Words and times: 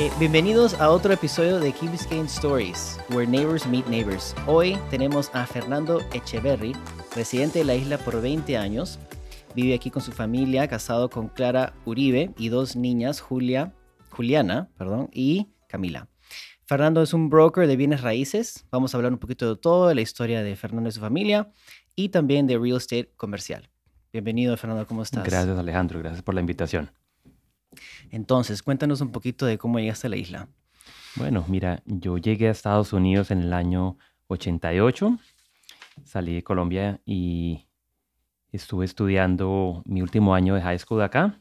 Eh, 0.00 0.10
bienvenidos 0.18 0.80
a 0.80 0.88
otro 0.88 1.12
episodio 1.12 1.60
de 1.60 1.74
Key 1.74 1.88
Biscayne 1.88 2.24
Stories, 2.24 2.98
where 3.10 3.30
neighbors 3.30 3.66
meet 3.66 3.86
neighbors. 3.86 4.34
Hoy 4.46 4.78
tenemos 4.88 5.30
a 5.34 5.44
Fernando 5.44 6.00
Echeverry, 6.14 6.74
residente 7.14 7.58
de 7.58 7.66
la 7.66 7.74
isla 7.74 7.98
por 7.98 8.18
20 8.18 8.56
años. 8.56 8.98
Vive 9.54 9.74
aquí 9.74 9.90
con 9.90 10.00
su 10.00 10.10
familia, 10.10 10.66
casado 10.68 11.10
con 11.10 11.28
Clara 11.28 11.74
Uribe 11.84 12.32
y 12.38 12.48
dos 12.48 12.76
niñas, 12.76 13.20
Julia, 13.20 13.74
Juliana 14.08 14.70
perdón, 14.78 15.10
y 15.12 15.48
Camila. 15.66 16.08
Fernando 16.64 17.02
es 17.02 17.12
un 17.12 17.28
broker 17.28 17.66
de 17.66 17.76
bienes 17.76 18.00
raíces. 18.00 18.64
Vamos 18.70 18.94
a 18.94 18.96
hablar 18.96 19.12
un 19.12 19.18
poquito 19.18 19.54
de 19.54 19.60
todo, 19.60 19.86
de 19.86 19.94
la 19.94 20.00
historia 20.00 20.42
de 20.42 20.56
Fernando 20.56 20.88
y 20.88 20.92
su 20.92 21.00
familia 21.00 21.52
y 21.94 22.08
también 22.08 22.46
de 22.46 22.56
real 22.56 22.78
estate 22.78 23.12
comercial. 23.18 23.68
Bienvenido, 24.14 24.56
Fernando, 24.56 24.86
¿cómo 24.86 25.02
estás? 25.02 25.24
Gracias, 25.24 25.58
Alejandro, 25.58 25.98
gracias 25.98 26.22
por 26.22 26.34
la 26.34 26.40
invitación. 26.40 26.90
Entonces, 28.10 28.62
cuéntanos 28.62 29.00
un 29.00 29.12
poquito 29.12 29.46
de 29.46 29.58
cómo 29.58 29.78
llegaste 29.78 30.06
a 30.06 30.10
la 30.10 30.16
isla. 30.16 30.48
Bueno, 31.16 31.44
mira, 31.48 31.82
yo 31.86 32.18
llegué 32.18 32.48
a 32.48 32.52
Estados 32.52 32.92
Unidos 32.92 33.30
en 33.30 33.42
el 33.42 33.52
año 33.52 33.96
88, 34.28 35.18
salí 36.04 36.34
de 36.34 36.42
Colombia 36.42 37.00
y 37.04 37.66
estuve 38.52 38.84
estudiando 38.84 39.82
mi 39.86 40.02
último 40.02 40.34
año 40.34 40.54
de 40.54 40.62
high 40.62 40.78
school 40.78 41.02
acá 41.02 41.40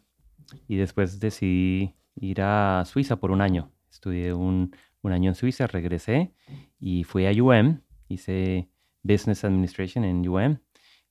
y 0.68 0.76
después 0.76 1.20
decidí 1.20 1.96
ir 2.16 2.42
a 2.42 2.84
Suiza 2.86 3.18
por 3.18 3.32
un 3.32 3.42
año. 3.42 3.72
Estudié 3.92 4.34
un, 4.34 4.76
un 5.02 5.12
año 5.12 5.30
en 5.30 5.36
Suiza, 5.36 5.68
regresé 5.68 6.34
y 6.80 7.04
fui 7.04 7.26
a 7.26 7.32
UM, 7.32 7.82
hice 8.08 8.70
Business 9.04 9.44
Administration 9.44 10.04
en 10.04 10.28
UM 10.28 10.58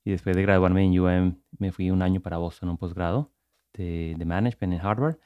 y 0.05 0.11
después 0.11 0.37
de 0.37 0.43
graduarme 0.43 0.85
en 0.85 0.99
UM 0.99 1.41
me 1.59 1.73
fui 1.73 1.91
un 1.91 2.03
año 2.03 2.21
para 2.21 2.39
Boston, 2.39 2.71
un 2.71 2.79
posgrado 2.79 3.33
de, 3.79 4.15
de 4.19 4.25
Management 4.27 4.75
en 4.75 4.81
Harvard 4.81 5.17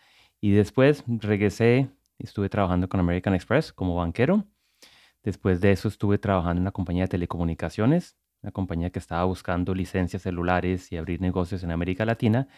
y 0.41 0.51
después 0.51 1.05
regresé, 1.07 1.89
estuve 2.19 2.49
trabajando 2.49 2.89
con 2.89 2.99
American 2.99 3.33
Express 3.35 3.73
como 3.73 3.95
banquero. 3.97 4.45
Después 5.23 5.61
de 5.61 5.71
eso 5.71 5.87
estuve 5.87 6.19
trabajando 6.19 6.59
en 6.59 6.63
una 6.63 6.73
compañía 6.73 7.05
de 7.05 7.09
telecomunicaciones, 7.09 8.17
una 8.43 8.51
compañía 8.51 8.91
que 8.91 8.99
estaba 8.99 9.23
buscando 9.25 9.73
licencias 9.73 10.23
celulares 10.23 10.91
y 10.91 10.97
abrir 10.97 11.21
negocios 11.21 11.63
en 11.63 11.71
América 11.71 12.05
Latina. 12.05 12.49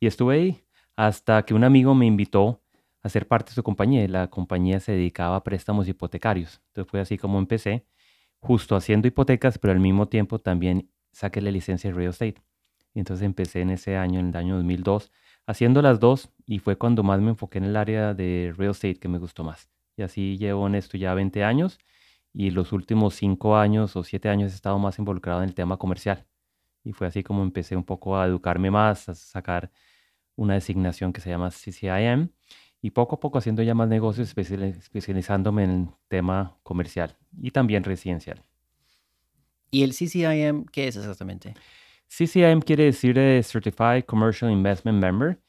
Y 0.00 0.06
estuve 0.06 0.34
ahí 0.34 0.64
hasta 0.96 1.44
que 1.44 1.52
un 1.52 1.64
amigo 1.64 1.94
me 1.94 2.06
invitó 2.06 2.62
a 3.02 3.10
ser 3.10 3.28
parte 3.28 3.50
de 3.50 3.56
su 3.56 3.62
compañía. 3.62 4.08
La 4.08 4.28
compañía 4.28 4.80
se 4.80 4.92
dedicaba 4.92 5.36
a 5.36 5.44
préstamos 5.44 5.86
hipotecarios. 5.86 6.62
Entonces 6.68 6.90
fue 6.90 7.00
así 7.00 7.18
como 7.18 7.38
empecé, 7.38 7.86
justo 8.38 8.74
haciendo 8.74 9.06
hipotecas, 9.06 9.58
pero 9.58 9.74
al 9.74 9.80
mismo 9.80 10.08
tiempo 10.08 10.38
también 10.38 10.90
saqué 11.12 11.42
la 11.42 11.50
licencia 11.50 11.90
de 11.90 11.96
real 11.96 12.10
estate. 12.10 12.36
Y 12.94 13.00
entonces 13.00 13.26
empecé 13.26 13.60
en 13.60 13.70
ese 13.70 13.96
año, 13.98 14.20
en 14.20 14.28
el 14.28 14.36
año 14.36 14.56
2002, 14.56 15.12
haciendo 15.46 15.82
las 15.82 16.00
dos 16.00 16.30
y 16.46 16.58
fue 16.58 16.76
cuando 16.76 17.02
más 17.02 17.20
me 17.20 17.30
enfoqué 17.30 17.58
en 17.58 17.64
el 17.64 17.76
área 17.76 18.14
de 18.14 18.54
real 18.56 18.72
estate 18.72 18.96
que 18.96 19.08
me 19.08 19.18
gustó 19.18 19.44
más. 19.44 19.68
Y 19.96 20.02
así 20.02 20.36
llevo 20.38 20.66
en 20.66 20.74
esto 20.74 20.96
ya 20.96 21.14
20 21.14 21.44
años 21.44 21.78
y 22.32 22.50
los 22.50 22.72
últimos 22.72 23.14
5 23.14 23.56
años 23.56 23.96
o 23.96 24.02
7 24.02 24.28
años 24.28 24.52
he 24.52 24.54
estado 24.54 24.78
más 24.78 24.98
involucrado 24.98 25.42
en 25.42 25.48
el 25.48 25.54
tema 25.54 25.76
comercial. 25.76 26.26
Y 26.82 26.92
fue 26.92 27.06
así 27.06 27.22
como 27.22 27.42
empecé 27.42 27.76
un 27.76 27.84
poco 27.84 28.18
a 28.18 28.26
educarme 28.26 28.70
más, 28.70 29.08
a 29.08 29.14
sacar 29.14 29.70
una 30.36 30.54
designación 30.54 31.12
que 31.12 31.20
se 31.20 31.30
llama 31.30 31.50
CCIM 31.50 32.28
y 32.82 32.90
poco 32.90 33.16
a 33.16 33.20
poco 33.20 33.38
haciendo 33.38 33.62
ya 33.62 33.74
más 33.74 33.88
negocios, 33.88 34.34
especializándome 34.36 35.64
en 35.64 35.70
el 35.70 35.88
tema 36.08 36.58
comercial 36.62 37.16
y 37.40 37.50
también 37.50 37.84
residencial. 37.84 38.42
¿Y 39.70 39.84
el 39.84 39.92
CCIM 39.92 40.66
qué 40.66 40.88
es 40.88 40.96
exactamente? 40.96 41.54
CCIM 42.16 42.60
quiere 42.60 42.84
decir 42.84 43.18
eh, 43.18 43.42
Certified 43.42 44.04
Commercial 44.04 44.48
Investment 44.48 45.02
Member 45.02 45.40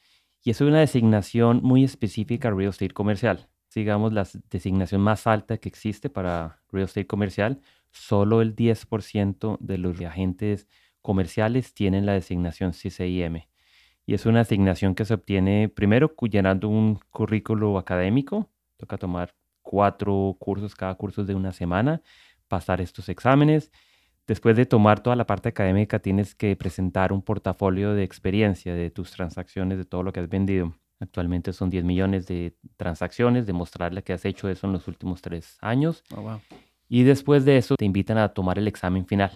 y 0.42 0.50
es 0.50 0.60
una 0.60 0.80
designación 0.80 1.60
muy 1.62 1.84
específica 1.84 2.48
a 2.48 2.50
real 2.50 2.70
estate 2.70 2.92
comercial. 2.92 3.48
Digamos, 3.72 4.12
la 4.12 4.26
designación 4.50 5.00
más 5.00 5.28
alta 5.28 5.58
que 5.58 5.68
existe 5.68 6.10
para 6.10 6.60
real 6.72 6.86
estate 6.86 7.06
comercial, 7.06 7.60
solo 7.92 8.42
el 8.42 8.56
10% 8.56 9.58
de 9.60 9.78
los 9.78 10.00
agentes 10.00 10.66
comerciales 11.02 11.72
tienen 11.72 12.04
la 12.04 12.14
designación 12.14 12.72
CCIM. 12.72 13.42
Y 14.04 14.14
es 14.14 14.26
una 14.26 14.40
asignación 14.40 14.96
que 14.96 15.04
se 15.04 15.14
obtiene 15.14 15.68
primero 15.68 16.12
llenando 16.28 16.68
un 16.68 16.98
currículo 17.10 17.78
académico. 17.78 18.50
Toca 18.76 18.98
tomar 18.98 19.36
cuatro 19.62 20.34
cursos, 20.40 20.74
cada 20.74 20.96
curso 20.96 21.22
de 21.22 21.34
una 21.34 21.52
semana, 21.52 22.02
pasar 22.48 22.80
estos 22.80 23.08
exámenes 23.08 23.70
Después 24.26 24.56
de 24.56 24.66
tomar 24.66 25.00
toda 25.00 25.14
la 25.14 25.26
parte 25.26 25.48
académica, 25.48 26.00
tienes 26.00 26.34
que 26.34 26.56
presentar 26.56 27.12
un 27.12 27.22
portafolio 27.22 27.94
de 27.94 28.02
experiencia 28.02 28.74
de 28.74 28.90
tus 28.90 29.12
transacciones, 29.12 29.78
de 29.78 29.84
todo 29.84 30.02
lo 30.02 30.12
que 30.12 30.18
has 30.18 30.28
vendido. 30.28 30.74
Actualmente 30.98 31.52
son 31.52 31.70
10 31.70 31.84
millones 31.84 32.26
de 32.26 32.56
transacciones, 32.76 33.46
demostrarle 33.46 34.02
que 34.02 34.12
has 34.12 34.24
hecho 34.24 34.48
eso 34.48 34.66
en 34.66 34.72
los 34.72 34.88
últimos 34.88 35.22
tres 35.22 35.58
años. 35.60 36.02
Oh, 36.14 36.40
y 36.88 37.04
después 37.04 37.44
de 37.44 37.56
eso 37.58 37.76
te 37.76 37.84
invitan 37.84 38.18
a 38.18 38.30
tomar 38.30 38.58
el 38.58 38.66
examen 38.66 39.06
final. 39.06 39.30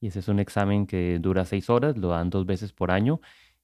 Y 0.00 0.08
ese 0.08 0.18
es 0.18 0.28
un 0.28 0.40
examen 0.40 0.86
que 0.86 1.18
dura 1.20 1.46
seis 1.46 1.70
horas, 1.70 1.96
lo 1.96 2.08
dan 2.08 2.28
dos 2.28 2.44
veces 2.44 2.72
por 2.72 2.90
año. 2.90 3.20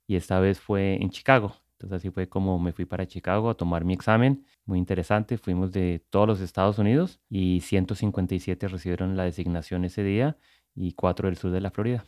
Y 0.07 0.17
esta 0.17 0.41
vez 0.41 0.61
fue 0.61 0.95
en 0.95 1.11
Chicago. 1.11 1.57
Entonces 1.73 1.97
así 1.97 2.11
fue 2.11 2.29
como 2.29 2.59
me 2.59 2.73
fui 2.73 2.85
para 2.85 3.07
Chicago 3.07 3.51
a 3.51 3.55
tomar 3.55 3.85
mi 3.85 3.93
examen. 3.93 4.45
Muy 4.65 4.79
interesante. 4.79 5.37
Fuimos 5.37 5.73
de 5.73 6.03
todos 6.11 6.27
los 6.27 6.41
Estados 6.41 6.79
Unidos 6.79 7.21
y 7.29 7.61
157 7.61 8.69
recibieron 8.69 9.17
la 9.17 9.25
designación 9.25 9.85
ese 9.85 10.03
día 10.03 10.37
y 10.75 10.93
cuatro 10.93 11.29
del 11.29 11.37
sur 11.37 11.51
de 11.51 11.61
la 11.61 11.71
Florida. 11.71 12.05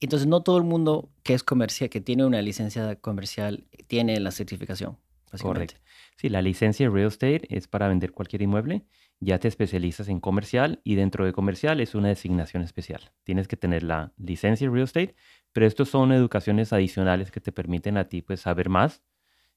Entonces, 0.00 0.26
no 0.26 0.42
todo 0.42 0.58
el 0.58 0.64
mundo 0.64 1.10
que 1.22 1.34
es 1.34 1.42
comercial, 1.42 1.88
que 1.88 2.00
tiene 2.00 2.24
una 2.26 2.42
licencia 2.42 2.96
comercial, 2.96 3.64
tiene 3.86 4.18
la 4.20 4.30
certificación. 4.30 4.98
Correcto. 5.42 5.80
Sí, 6.16 6.28
la 6.28 6.42
licencia 6.42 6.86
de 6.86 6.94
real 6.94 7.08
estate 7.08 7.42
es 7.48 7.66
para 7.68 7.88
vender 7.88 8.12
cualquier 8.12 8.42
inmueble. 8.42 8.84
Ya 9.20 9.38
te 9.38 9.48
especializas 9.48 10.08
en 10.08 10.20
comercial 10.20 10.80
y 10.84 10.96
dentro 10.96 11.24
de 11.24 11.32
comercial 11.32 11.80
es 11.80 11.94
una 11.94 12.08
designación 12.08 12.62
especial. 12.62 13.12
Tienes 13.24 13.48
que 13.48 13.56
tener 13.56 13.82
la 13.82 14.12
licencia 14.16 14.66
de 14.66 14.72
real 14.72 14.84
estate, 14.84 15.14
pero 15.52 15.66
estos 15.66 15.88
son 15.88 16.12
educaciones 16.12 16.72
adicionales 16.72 17.30
que 17.30 17.40
te 17.40 17.52
permiten 17.52 17.96
a 17.96 18.08
ti 18.08 18.22
pues 18.22 18.40
saber 18.40 18.68
más, 18.68 19.02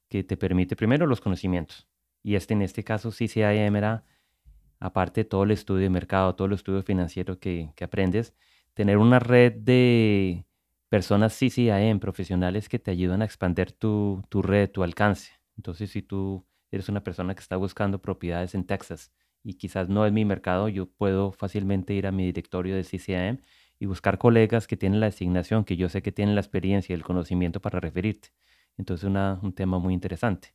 que 0.10 0.24
te 0.24 0.38
permite 0.38 0.76
primero 0.76 1.06
los 1.06 1.22
conocimientos. 1.22 1.88
Y 2.24 2.36
este 2.36 2.54
en 2.54 2.62
este 2.62 2.84
caso 2.84 3.12
CCIM 3.12 3.76
era 3.76 4.04
aparte 4.80 5.26
todo 5.26 5.44
el 5.44 5.52
estudio 5.52 5.84
de 5.84 5.90
mercado, 5.90 6.36
todo 6.36 6.48
el 6.48 6.54
estudio 6.54 6.84
financiero 6.84 7.40
que, 7.40 7.72
aprendes, 7.82 8.34
tener 8.74 8.98
una 8.98 9.20
red 9.20 9.54
de 9.54 10.46
personas 10.90 11.38
CCIM, 11.38 12.00
profesionales 12.00 12.70
que 12.70 12.80
te 12.80 12.92
ayudan 12.92 13.22
a 13.22 13.26
expandir 13.26 13.72
tu, 13.72 14.24
tu 14.30 14.42
red, 14.42 14.70
tu 14.70 14.84
alcance. 14.84 15.32
Entonces, 15.58 15.92
si 15.92 16.02
tú 16.02 16.46
eres 16.72 16.90
una 16.90 17.04
persona 17.04 17.34
que 17.34 17.42
está 17.42 17.58
buscando 17.58 18.02
propiedades 18.02 18.56
en 18.56 18.66
Texas 18.66 19.12
y 19.44 19.56
quizás 19.56 19.90
no 19.90 20.06
es 20.06 20.14
mi 20.14 20.26
mercado, 20.26 20.70
yo 20.70 20.88
puedo 20.88 21.32
fácilmente 21.32 21.94
ir 21.94 22.08
a 22.08 22.12
mi 22.12 22.26
directorio 22.26 22.76
de 22.76 22.84
CCIM 22.84 23.40
y 23.80 23.86
buscar 23.86 24.18
colegas 24.18 24.68
que 24.68 24.78
tienen 24.78 25.00
la 25.00 25.08
designación, 25.08 25.64
que 25.64 25.78
yo 25.78 25.90
sé 25.90 26.02
que 26.02 26.12
tienen 26.12 26.36
la 26.36 26.42
experiencia 26.42 26.94
y 26.94 26.98
el 26.98 27.04
conocimiento 27.04 27.62
para 27.62 27.80
referirte. 27.80 28.30
Entonces, 28.78 29.06
una, 29.06 29.40
un 29.42 29.54
tema 29.54 29.80
muy 29.80 29.94
interesante 29.94 30.54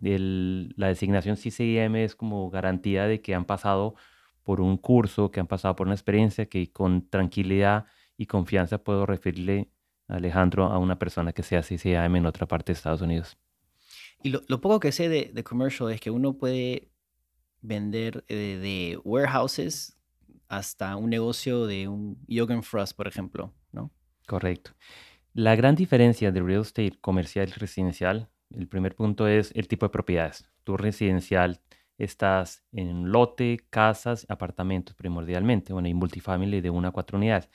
la 0.00 0.88
designación 0.88 1.36
CCIM 1.36 1.96
es 1.96 2.16
como 2.16 2.50
garantía 2.50 3.06
de 3.06 3.20
que 3.20 3.34
han 3.34 3.44
pasado 3.44 3.94
por 4.42 4.60
un 4.60 4.76
curso, 4.76 5.30
que 5.30 5.40
han 5.40 5.46
pasado 5.46 5.74
por 5.76 5.86
una 5.86 5.94
experiencia, 5.94 6.46
que 6.46 6.72
con 6.72 7.08
tranquilidad 7.08 7.86
y 8.16 8.26
confianza 8.26 8.78
puedo 8.78 9.06
referirle 9.06 9.70
a 10.08 10.16
Alejandro 10.16 10.66
a 10.66 10.78
una 10.78 10.98
persona 10.98 11.32
que 11.32 11.42
sea 11.42 11.62
CCIM 11.62 12.16
en 12.16 12.26
otra 12.26 12.46
parte 12.46 12.72
de 12.72 12.76
Estados 12.76 13.00
Unidos. 13.00 13.36
Y 14.22 14.30
lo, 14.30 14.60
poco 14.60 14.80
que 14.80 14.92
sé 14.92 15.08
de, 15.08 15.30
de, 15.32 15.44
commercial 15.44 15.92
es 15.92 16.00
que 16.00 16.10
uno 16.10 16.36
puede 16.36 16.90
vender 17.60 18.24
eh, 18.28 18.58
de, 18.60 19.00
warehouses 19.04 19.96
hasta 20.48 20.96
un 20.96 21.10
negocio 21.10 21.66
de 21.66 21.88
un 21.88 22.18
yoga 22.26 22.60
frost, 22.62 22.96
por 22.96 23.08
ejemplo, 23.08 23.52
¿no? 23.72 23.90
Correcto. 24.26 24.72
La 25.34 25.54
gran 25.54 25.74
diferencia 25.74 26.32
de 26.32 26.40
real 26.40 26.62
estate 26.62 26.98
comercial 27.00 27.48
y 27.48 27.52
residencial 27.58 28.30
el 28.50 28.68
primer 28.68 28.94
punto 28.94 29.26
es 29.28 29.52
el 29.54 29.68
tipo 29.68 29.86
de 29.86 29.90
propiedades. 29.90 30.48
Tu 30.64 30.76
residencial 30.76 31.60
estás 31.98 32.64
en 32.72 33.10
lote, 33.10 33.58
casas, 33.70 34.26
apartamentos 34.28 34.94
primordialmente, 34.94 35.72
bueno, 35.72 35.88
y 35.88 35.94
multifamily 35.94 36.60
de 36.60 36.70
una 36.70 36.88
a 36.88 36.92
cuatro 36.92 37.18
unidades. 37.18 37.48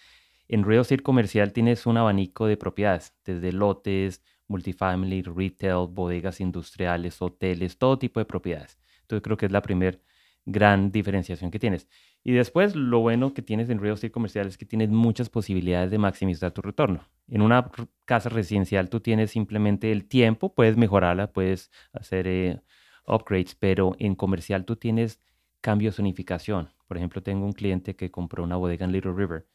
En 0.47 0.63
real 0.63 0.81
estate 0.81 1.03
comercial 1.03 1.53
tienes 1.53 1.85
un 1.85 1.97
abanico 1.97 2.45
de 2.45 2.57
propiedades, 2.57 3.15
desde 3.23 3.51
lotes, 3.51 4.23
multifamily, 4.47 5.21
retail, 5.21 5.87
bodegas 5.89 6.41
industriales, 6.41 7.21
hoteles, 7.21 7.77
todo 7.77 7.97
tipo 7.97 8.19
de 8.19 8.25
propiedades. 8.25 8.77
Entonces 9.01 9.23
creo 9.23 9.37
que 9.37 9.45
es 9.45 9.51
la 9.51 9.61
primera 9.61 9.97
gran 10.45 10.91
diferenciación 10.91 11.51
que 11.51 11.59
tienes. 11.59 11.87
Y 12.23 12.33
después, 12.33 12.75
lo 12.75 12.99
bueno 12.99 13.33
que 13.33 13.41
tienes 13.41 13.69
en 13.69 13.79
real 13.79 13.95
estate 13.95 14.11
comercial 14.11 14.47
es 14.47 14.57
que 14.57 14.65
tienes 14.65 14.89
muchas 14.89 15.29
posibilidades 15.29 15.91
de 15.91 15.97
maximizar 15.97 16.51
tu 16.51 16.61
retorno. 16.61 17.07
En 17.27 17.41
una 17.41 17.71
casa 18.05 18.29
residencial 18.29 18.89
tú 18.89 18.99
tienes 18.99 19.31
simplemente 19.31 19.91
el 19.91 20.07
tiempo, 20.07 20.53
puedes 20.53 20.77
mejorarla, 20.77 21.31
puedes 21.31 21.71
hacer 21.93 22.27
eh, 22.27 22.61
upgrades, 23.07 23.55
pero 23.55 23.95
en 23.99 24.15
comercial 24.15 24.65
tú 24.65 24.75
tienes 24.75 25.19
cambios 25.61 25.95
de 25.95 25.97
zonificación. 25.97 26.69
Por 26.87 26.97
ejemplo, 26.97 27.23
tengo 27.23 27.45
un 27.45 27.53
cliente 27.53 27.95
que 27.95 28.11
compró 28.11 28.43
una 28.43 28.57
bodega 28.57 28.85
en 28.85 28.91
Little 28.91 29.13
River 29.13 29.47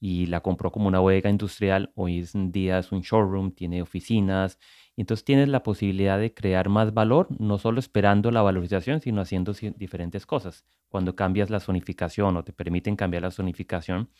y 0.00 0.26
la 0.26 0.40
compró 0.40 0.72
como 0.72 0.88
una 0.88 0.98
bodega 0.98 1.30
industrial. 1.30 1.92
Hoy 1.94 2.26
en 2.34 2.50
día 2.50 2.78
es 2.78 2.90
un 2.90 3.02
showroom, 3.02 3.52
tiene 3.52 3.82
oficinas. 3.82 4.58
Entonces 4.96 5.24
tienes 5.24 5.48
la 5.48 5.62
posibilidad 5.62 6.18
de 6.18 6.34
crear 6.34 6.68
más 6.68 6.92
valor, 6.92 7.28
no 7.38 7.56
solo 7.56 7.80
esperando 7.80 8.30
la 8.30 8.42
valorización, 8.42 9.00
sino 9.00 9.22
haciendo 9.22 9.54
diferentes 9.76 10.26
cosas. 10.26 10.66
Cuando 10.88 11.16
cambias 11.16 11.48
la 11.48 11.60
zonificación 11.60 12.36
o 12.36 12.44
te 12.44 12.52
permiten 12.52 12.96
cambiar 12.96 13.22
la 13.22 13.30
zonificación, 13.30 14.10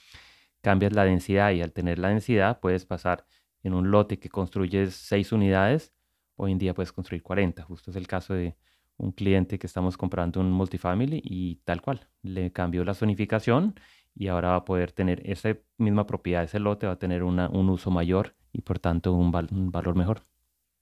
cambias 0.63 0.95
la 0.95 1.05
densidad 1.05 1.51
y 1.53 1.61
al 1.61 1.73
tener 1.73 1.99
la 1.99 2.09
densidad 2.09 2.61
puedes 2.61 2.87
pasar 2.87 3.27
en 3.63 3.75
un 3.75 3.91
lote 3.91 4.19
que 4.19 4.31
construyes 4.31 4.95
seis 4.95 5.33
unidades, 5.33 5.93
hoy 6.37 6.53
en 6.53 6.59
día 6.59 6.73
puedes 6.73 6.93
construir 6.93 7.23
40. 7.23 7.63
Justo 7.65 7.91
es 7.91 7.97
el 7.97 8.07
caso 8.07 8.33
de 8.33 8.57
un 8.97 9.13
cliente 9.13 9.59
que 9.59 9.67
estamos 9.67 9.97
comprando 9.99 10.41
un 10.41 10.51
multifamily 10.51 11.21
y 11.23 11.57
tal 11.65 11.83
cual. 11.83 12.09
Le 12.23 12.53
cambió 12.53 12.85
la 12.85 12.95
zonificación 12.95 13.75
y 14.15 14.29
ahora 14.29 14.51
va 14.51 14.57
a 14.57 14.65
poder 14.65 14.93
tener 14.93 15.21
esa 15.29 15.57
misma 15.79 16.07
propiedad, 16.07 16.45
ese 16.45 16.59
lote 16.59 16.87
va 16.87 16.95
a 16.95 16.99
tener 16.99 17.23
un 17.23 17.69
uso 17.69 17.91
mayor 17.91 18.35
y 18.53 18.63
por 18.63 18.79
tanto 18.79 19.13
un 19.13 19.31
valor 19.31 19.95
mejor. 19.95 20.30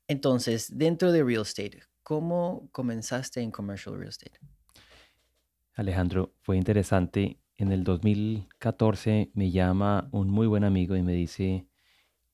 Entonces, 0.09 0.77
dentro 0.77 1.13
de 1.13 1.23
real 1.23 1.43
estate, 1.43 1.83
¿cómo 2.03 2.71
comenzaste 2.73 3.43
en 3.43 3.51
commercial 3.51 3.97
real 3.97 4.09
estate? 4.09 4.39
Alejandro, 5.75 6.35
fue 6.41 6.57
interesante. 6.57 7.41
En 7.57 7.73
el 7.73 7.85
2014 7.85 9.31
me 9.35 9.51
llama 9.51 10.09
un 10.11 10.31
muy 10.31 10.47
buen 10.47 10.65
amigo 10.65 10.97
y 10.97 11.03
me 11.03 11.13
dice, 11.13 11.69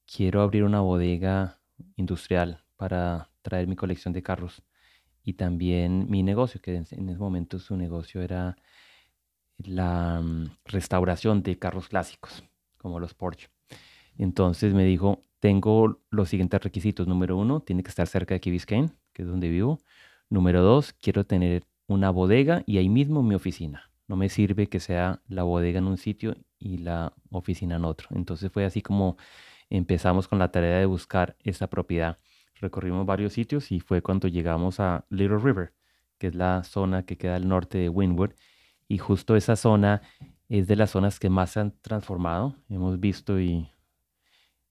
quiero 0.06 0.40
abrir 0.40 0.62
una 0.62 0.80
bodega 0.80 1.60
industrial 1.96 2.64
para 2.76 3.30
traer 3.42 3.66
mi 3.66 3.74
colección 3.74 4.14
de 4.14 4.22
carros 4.22 4.62
y 5.24 5.32
también 5.32 6.08
mi 6.08 6.22
negocio, 6.22 6.60
que 6.60 6.76
en 6.76 6.82
ese 6.82 7.18
momento 7.18 7.58
su 7.58 7.76
negocio 7.76 8.22
era 8.22 8.56
la 9.58 10.20
mm, 10.20 10.58
restauración 10.66 11.42
de 11.42 11.58
carros 11.58 11.88
clásicos, 11.88 12.44
como 12.76 13.00
los 13.00 13.14
Porsche. 13.14 13.48
Entonces 14.16 14.74
me 14.74 14.84
dijo, 14.84 15.24
tengo 15.44 16.00
los 16.08 16.30
siguientes 16.30 16.62
requisitos. 16.62 17.06
Número 17.06 17.36
uno, 17.36 17.60
tiene 17.60 17.82
que 17.82 17.90
estar 17.90 18.06
cerca 18.06 18.32
de 18.32 18.40
Key 18.40 18.50
Biscayne, 18.50 18.88
que 19.12 19.20
es 19.20 19.28
donde 19.28 19.50
vivo. 19.50 19.78
Número 20.30 20.62
dos, 20.62 20.94
quiero 20.94 21.26
tener 21.26 21.64
una 21.86 22.08
bodega 22.08 22.62
y 22.64 22.78
ahí 22.78 22.88
mismo 22.88 23.22
mi 23.22 23.34
oficina. 23.34 23.90
No 24.08 24.16
me 24.16 24.30
sirve 24.30 24.68
que 24.68 24.80
sea 24.80 25.20
la 25.28 25.42
bodega 25.42 25.80
en 25.80 25.86
un 25.86 25.98
sitio 25.98 26.34
y 26.58 26.78
la 26.78 27.12
oficina 27.28 27.76
en 27.76 27.84
otro. 27.84 28.08
Entonces 28.12 28.50
fue 28.50 28.64
así 28.64 28.80
como 28.80 29.18
empezamos 29.68 30.28
con 30.28 30.38
la 30.38 30.50
tarea 30.50 30.78
de 30.78 30.86
buscar 30.86 31.36
esa 31.40 31.68
propiedad. 31.68 32.16
Recorrimos 32.54 33.04
varios 33.04 33.34
sitios 33.34 33.70
y 33.70 33.80
fue 33.80 34.00
cuando 34.00 34.28
llegamos 34.28 34.80
a 34.80 35.04
Little 35.10 35.40
River, 35.40 35.74
que 36.16 36.28
es 36.28 36.34
la 36.34 36.64
zona 36.64 37.04
que 37.04 37.18
queda 37.18 37.36
al 37.36 37.46
norte 37.48 37.76
de 37.76 37.90
Wynwood. 37.90 38.30
Y 38.88 38.96
justo 38.96 39.36
esa 39.36 39.56
zona 39.56 40.00
es 40.48 40.68
de 40.68 40.76
las 40.76 40.92
zonas 40.92 41.20
que 41.20 41.28
más 41.28 41.50
se 41.50 41.60
han 41.60 41.74
transformado. 41.82 42.56
Hemos 42.70 42.98
visto 42.98 43.38
y 43.38 43.68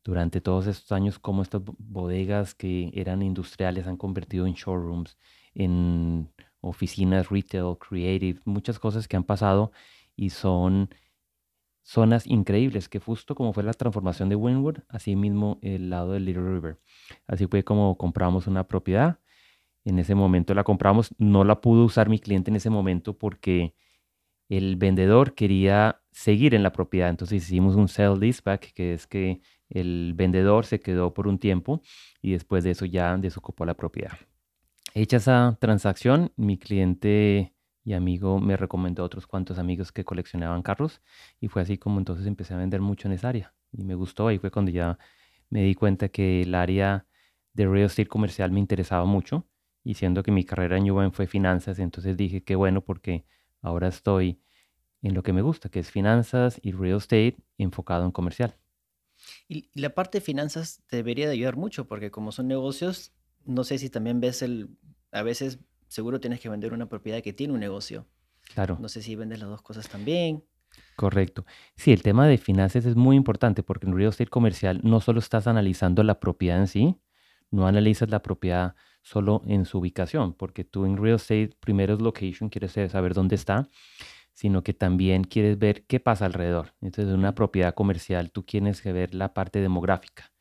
durante 0.04 0.42
todos 0.42 0.68
estos 0.68 0.92
años 0.92 1.20
cómo 1.20 1.42
estas 1.42 1.62
bodegas 1.78 2.56
que 2.56 2.92
eran 2.94 3.22
industriales 3.22 3.88
han 3.88 3.98
convertido 3.98 4.46
en 4.46 4.54
showrooms, 4.54 5.18
en 5.54 6.30
oficinas 6.62 7.30
retail, 7.30 7.78
creative, 7.78 8.40
muchas 8.46 8.80
cosas 8.80 9.08
que 9.08 9.18
han 9.18 9.24
pasado 9.24 9.72
y 10.16 10.30
son 10.30 10.90
zonas 11.84 12.26
increíbles, 12.28 12.88
que 12.90 13.00
justo 13.00 13.36
como 13.36 13.54
fue 13.54 13.64
la 13.64 13.74
transformación 13.74 14.30
de 14.30 14.36
Wynwood, 14.36 14.80
así 14.88 15.16
mismo 15.16 15.60
el 15.62 15.90
lado 15.90 16.14
del 16.14 16.26
Little 16.26 16.54
River. 16.54 16.80
Así 17.28 17.48
fue 17.48 17.64
como 17.64 17.98
compramos 17.98 18.48
una 18.48 18.68
propiedad. 18.68 19.20
En 19.86 20.00
ese 20.00 20.16
momento 20.16 20.54
la 20.54 20.64
compramos, 20.64 21.14
no 21.18 21.44
la 21.44 21.60
pudo 21.60 21.84
usar 21.84 22.10
mi 22.10 22.20
cliente 22.20 22.50
en 22.52 22.56
ese 22.56 22.70
momento 22.70 23.18
porque 23.18 23.76
el 24.50 24.78
vendedor 24.78 25.34
quería 25.36 26.02
seguir 26.12 26.56
en 26.56 26.64
la 26.64 26.72
propiedad. 26.72 27.10
Entonces 27.10 27.44
hicimos 27.44 27.76
un 27.76 27.90
sell 27.90 28.18
leaseback, 28.20 28.74
que 28.74 28.94
es 28.94 29.08
que 29.08 29.42
el 29.70 30.14
vendedor 30.16 30.66
se 30.66 30.80
quedó 30.80 31.14
por 31.14 31.28
un 31.28 31.40
tiempo 31.40 31.82
y 32.22 32.32
después 32.32 32.64
de 32.64 32.72
eso 32.72 32.86
ya 32.86 33.18
desocupó 33.18 33.66
la 33.66 33.74
propiedad. 33.74 34.18
Hecha 34.94 35.18
esa 35.18 35.58
transacción, 35.60 36.32
mi 36.36 36.58
cliente 36.58 37.54
y 37.84 37.94
amigo 37.94 38.40
me 38.40 38.56
recomendó 38.56 39.04
a 39.04 39.06
otros 39.06 39.28
cuantos 39.28 39.60
amigos 39.60 39.92
que 39.92 40.06
coleccionaban 40.06 40.62
carros 40.62 41.02
y 41.40 41.48
fue 41.48 41.62
así 41.62 41.78
como 41.78 42.00
entonces 42.00 42.28
empecé 42.28 42.54
a 42.54 42.58
vender 42.58 42.82
mucho 42.82 43.08
en 43.08 43.14
esa 43.14 43.30
área 43.30 43.54
y 43.72 43.84
me 43.84 43.96
gustó. 43.96 44.28
Ahí 44.28 44.38
fue 44.38 44.52
cuando 44.52 44.72
ya 44.72 44.98
me 45.50 45.64
di 45.64 45.76
cuenta 45.76 46.10
que 46.10 46.44
el 46.44 46.56
área 46.56 47.06
de 47.54 47.68
real 47.68 47.86
estate 47.86 48.08
comercial 48.08 48.52
me 48.52 48.60
interesaba 48.60 49.06
mucho 49.06 49.48
y 49.84 49.96
siendo 49.96 50.24
que 50.24 50.32
mi 50.32 50.46
carrera 50.46 50.78
en 50.78 50.90
UBM 50.90 51.12
fue 51.12 51.28
finanzas, 51.28 51.80
entonces 51.80 52.16
dije 52.16 52.44
que 52.44 52.56
bueno 52.56 52.82
porque 52.82 53.26
ahora 53.62 53.88
estoy 53.88 54.40
en 55.02 55.14
lo 55.14 55.24
que 55.24 55.34
me 55.34 55.42
gusta, 55.42 55.70
que 55.70 55.80
es 55.80 55.92
finanzas 55.92 56.60
y 56.64 56.72
real 56.72 56.98
estate 56.98 57.38
enfocado 57.58 58.06
en 58.06 58.12
comercial. 58.12 58.56
Y 59.48 59.70
la 59.74 59.94
parte 59.94 60.20
de 60.20 60.26
finanzas 60.26 60.84
te 60.88 60.98
debería 60.98 61.28
de 61.28 61.34
ayudar 61.34 61.56
mucho 61.56 61.88
porque 61.88 62.12
como 62.12 62.32
son 62.32 62.48
negocios, 62.48 63.14
no 63.46 63.64
sé 63.64 63.78
si 63.78 63.90
también 63.90 64.20
ves 64.20 64.42
el, 64.42 64.70
a 65.12 65.24
veces 65.24 65.60
seguro 65.88 66.20
tienes 66.20 66.40
que 66.40 66.50
vender 66.50 66.74
una 66.74 66.90
propiedad 66.90 67.22
que 67.22 67.34
tiene 67.34 67.54
un 67.54 67.60
negocio. 67.60 68.08
Claro. 68.54 68.78
No 68.80 68.90
sé 68.90 69.02
si 69.02 69.16
vendes 69.16 69.40
las 69.40 69.50
dos 69.50 69.62
cosas 69.62 69.88
también. 69.88 70.44
Correcto. 70.96 71.46
Sí, 71.76 71.92
el 71.92 72.02
tema 72.02 72.28
de 72.28 72.38
finanzas 72.38 72.86
es 72.86 72.96
muy 72.96 73.16
importante 73.16 73.64
porque 73.64 73.88
en 73.88 73.96
real 73.96 74.10
estate 74.10 74.30
comercial 74.30 74.80
no 74.84 75.02
solo 75.02 75.20
estás 75.20 75.48
analizando 75.48 76.04
la 76.04 76.20
propiedad 76.20 76.60
en 76.60 76.68
sí, 76.68 76.98
no 77.52 77.68
analizas 77.68 78.10
la 78.10 78.22
propiedad 78.22 78.76
solo 79.02 79.42
en 79.46 79.66
su 79.66 79.80
ubicación, 79.80 80.34
porque 80.34 80.64
tú 80.64 80.86
en 80.86 80.98
real 80.98 81.16
estate 81.16 81.52
primero 81.60 81.94
es 81.94 82.02
location, 82.02 82.50
quieres 82.50 82.72
saber 82.92 83.14
dónde 83.14 83.36
está, 83.36 83.70
sino 84.34 84.64
que 84.64 84.74
también 84.74 85.24
quieres 85.24 85.58
ver 85.60 85.86
qué 85.86 86.00
pasa 86.00 86.26
alrededor. 86.26 86.74
Entonces, 86.82 87.14
en 87.14 87.20
una 87.20 87.36
propiedad 87.36 87.74
comercial 87.76 88.32
tú 88.32 88.44
tienes 88.44 88.82
que 88.82 88.94
ver 88.94 89.16
la 89.16 89.34
parte 89.34 89.60
demográfica 89.60 90.34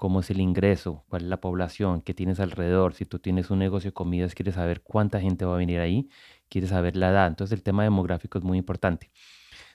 cómo 0.00 0.20
es 0.20 0.30
el 0.30 0.40
ingreso, 0.40 1.04
cuál 1.10 1.24
es 1.24 1.28
la 1.28 1.42
población, 1.42 2.00
qué 2.00 2.14
tienes 2.14 2.40
alrededor. 2.40 2.94
Si 2.94 3.04
tú 3.04 3.18
tienes 3.18 3.50
un 3.50 3.58
negocio 3.58 3.90
de 3.90 3.94
comidas, 3.94 4.34
quieres 4.34 4.54
saber 4.54 4.80
cuánta 4.80 5.20
gente 5.20 5.44
va 5.44 5.54
a 5.54 5.58
venir 5.58 5.78
ahí, 5.78 6.08
quieres 6.48 6.70
saber 6.70 6.96
la 6.96 7.10
edad. 7.10 7.26
Entonces 7.26 7.54
el 7.54 7.62
tema 7.62 7.82
demográfico 7.82 8.38
es 8.38 8.44
muy 8.44 8.56
importante. 8.56 9.10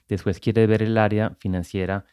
Después 0.07 0.39
quieres 0.39 0.67
ver 0.67 0.81
el 0.81 0.97
área 0.97 1.35
financiera, 1.39 2.05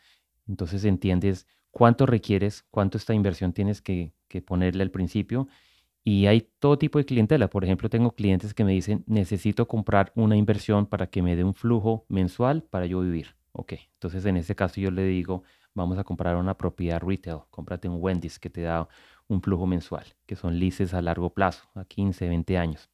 entonces 0.46 0.84
entiendes 0.84 1.46
cuánto 1.70 2.04
requieres, 2.04 2.64
cuánto 2.70 2.98
esta 2.98 3.14
inversión 3.14 3.54
tienes 3.54 3.80
que, 3.80 4.12
que 4.28 4.42
ponerle 4.42 4.82
al 4.82 4.90
principio. 4.90 5.48
Y 6.04 6.26
hay 6.26 6.48
todo 6.58 6.78
tipo 6.78 6.98
de 6.98 7.04
clientela. 7.04 7.48
Por 7.48 7.64
ejemplo, 7.64 7.88
tengo 7.88 8.12
clientes 8.12 8.54
que 8.54 8.64
me 8.64 8.72
dicen, 8.72 9.04
necesito 9.06 9.68
comprar 9.68 10.12
una 10.16 10.36
inversión 10.36 10.86
para 10.86 11.08
que 11.08 11.22
me 11.22 11.36
dé 11.36 11.44
un 11.44 11.54
flujo 11.54 12.06
mensual 12.08 12.62
para 12.64 12.86
yo 12.86 13.00
vivir. 13.00 13.36
Ok, 13.52 13.74
entonces 13.94 14.24
en 14.24 14.38
ese 14.38 14.56
caso 14.56 14.80
yo 14.80 14.90
le 14.90 15.04
digo, 15.04 15.42
vamos 15.74 15.98
a 15.98 16.04
comprar 16.04 16.36
una 16.36 16.56
propiedad 16.56 17.00
retail, 17.02 17.40
cómprate 17.50 17.88
un 17.88 17.98
Wendy's 18.00 18.38
que 18.38 18.48
te 18.50 18.62
da 18.62 18.88
un 19.28 19.42
flujo 19.42 19.66
mensual, 19.66 20.06
que 20.26 20.36
son 20.36 20.58
leases 20.58 20.94
a 20.94 21.02
largo 21.02 21.34
plazo, 21.34 21.68
a 21.74 21.84
15, 21.84 22.28
20 22.28 22.56
años. 22.56 22.90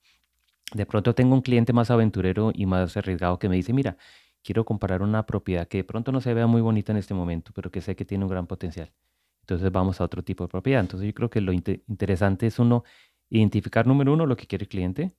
De 0.75 0.85
pronto 0.85 1.15
tengo 1.15 1.35
un 1.35 1.43
cliente 1.43 1.73
más 1.73 1.91
aventurero 1.91 2.51
y 2.55 2.67
más 2.67 2.97
arriesgado 2.97 3.39
que 3.39 3.49
me 3.49 3.57
dice, 3.57 3.73
mira, 3.73 3.97
quiero 4.43 4.65
comprar 4.65 5.01
una 5.03 5.25
propiedad 5.27 5.67
que 5.67 5.79
de 5.79 5.85
pronto 5.85 6.13
no 6.13 6.21
se 6.21 6.35
vea 6.35 6.47
muy 6.47 6.61
bonita 6.61 6.93
en 6.93 6.99
este 6.99 7.15
momento, 7.15 7.53
pero 7.55 7.71
que 7.71 7.81
sé 7.81 7.97
que 7.97 8.05
tiene 8.05 8.25
un 8.25 8.31
gran 8.31 8.47
potencial. 8.47 8.93
Entonces 9.43 9.73
vamos 9.73 10.01
a 10.01 10.05
otro 10.05 10.23
tipo 10.23 10.45
de 10.45 10.49
propiedad. 10.49 10.81
Entonces 10.81 11.07
yo 11.07 11.15
creo 11.15 11.31
que 11.31 11.41
lo 11.41 11.53
interesante 11.53 12.47
es 12.47 12.59
uno 12.59 12.85
identificar, 13.31 13.87
número 13.87 14.13
uno, 14.13 14.27
lo 14.27 14.37
que 14.37 14.47
quiere 14.47 14.65
el 14.65 14.69
cliente. 14.69 15.13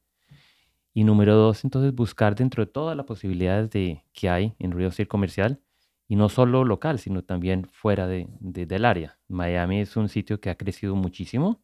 Y 0.93 1.03
número 1.03 1.35
dos, 1.35 1.63
entonces 1.63 1.93
buscar 1.93 2.35
dentro 2.35 2.65
de 2.65 2.71
todas 2.71 2.97
las 2.97 3.05
posibilidades 3.05 3.69
de, 3.69 4.03
que 4.13 4.29
hay 4.29 4.55
en 4.59 4.71
real 4.71 4.89
estate 4.89 5.07
comercial, 5.07 5.61
y 6.07 6.15
no 6.15 6.27
solo 6.27 6.65
local, 6.65 6.97
sino 6.97 7.23
también 7.23 7.67
fuera 7.71 8.07
de, 8.07 8.27
del 8.39 8.83
área. 8.83 9.19
Miami 9.27 9.81
es 9.81 9.95
un 9.95 10.09
sitio 10.09 10.41
que 10.41 10.49
ha 10.49 10.55
crecido 10.55 10.95
muchísimo. 10.95 11.61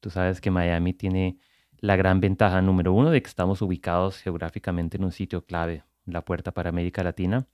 Tú 0.00 0.10
sabes 0.10 0.42
que 0.42 0.50
Miami 0.50 0.92
tiene 0.92 1.38
la 1.78 1.96
gran 1.96 2.20
ventaja, 2.20 2.60
número 2.60 2.92
uno, 2.92 3.10
de 3.10 3.22
que 3.22 3.28
estamos 3.28 3.62
ubicados 3.62 4.18
geográficamente 4.18 4.98
en 4.98 5.04
un 5.04 5.12
sitio 5.12 5.46
clave, 5.46 5.84
la 6.04 6.22
puerta 6.22 6.52
para 6.52 6.68
América 6.68 7.02
Latina. 7.02 7.48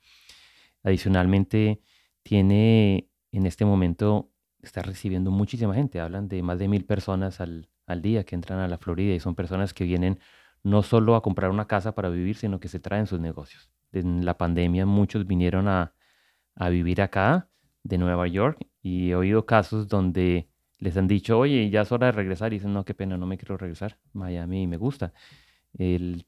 Adicionalmente, 0.83 1.81
tiene 2.25 3.09
en 3.31 3.47
este 3.47 3.65
momento, 3.65 4.33
está 4.63 4.83
recibiendo 4.83 5.31
muchísima 5.31 5.75
gente. 5.75 6.01
Hablan 6.01 6.29
de 6.29 6.43
más 6.43 6.59
de 6.59 6.67
mil 6.67 6.85
personas 6.85 7.41
al, 7.41 7.69
al 7.87 8.03
día 8.03 8.25
que 8.25 8.35
entran 8.35 8.59
a 8.61 8.69
la 8.69 8.79
Florida 8.79 9.15
y 9.15 9.21
son 9.21 9.35
personas 9.35 9.75
que 9.75 9.85
vienen 9.85 10.19
no 10.63 10.83
solo 10.83 11.17
a 11.17 11.23
comprar 11.23 11.51
una 11.51 11.67
casa 11.67 11.95
para 11.95 12.09
vivir, 12.09 12.37
sino 12.37 12.61
que 12.61 12.69
se 12.69 12.81
traen 12.81 13.07
sus 13.07 13.21
negocios. 13.21 13.71
En 13.93 14.25
la 14.25 14.39
pandemia 14.39 14.87
muchos 14.87 15.27
vinieron 15.27 15.69
a, 15.69 15.95
a 16.55 16.69
vivir 16.69 17.03
acá 17.03 17.49
de 17.83 17.99
Nueva 17.99 18.29
York 18.29 18.67
y 18.83 19.11
he 19.11 19.17
oído 19.17 19.47
casos 19.47 19.89
donde 19.89 20.49
les 20.79 20.97
han 20.97 21.07
dicho, 21.07 21.39
oye, 21.39 21.71
ya 21.71 21.83
es 21.83 21.93
hora 21.93 22.07
de 22.07 22.13
regresar 22.13 22.53
y 22.53 22.57
dicen, 22.57 22.73
no, 22.73 22.85
qué 22.85 22.95
pena, 22.95 23.17
no 23.17 23.27
me 23.27 23.39
quiero 23.39 23.57
regresar. 23.57 23.99
Miami 24.13 24.67
me 24.67 24.77
gusta. 24.77 25.13
El, 25.75 26.27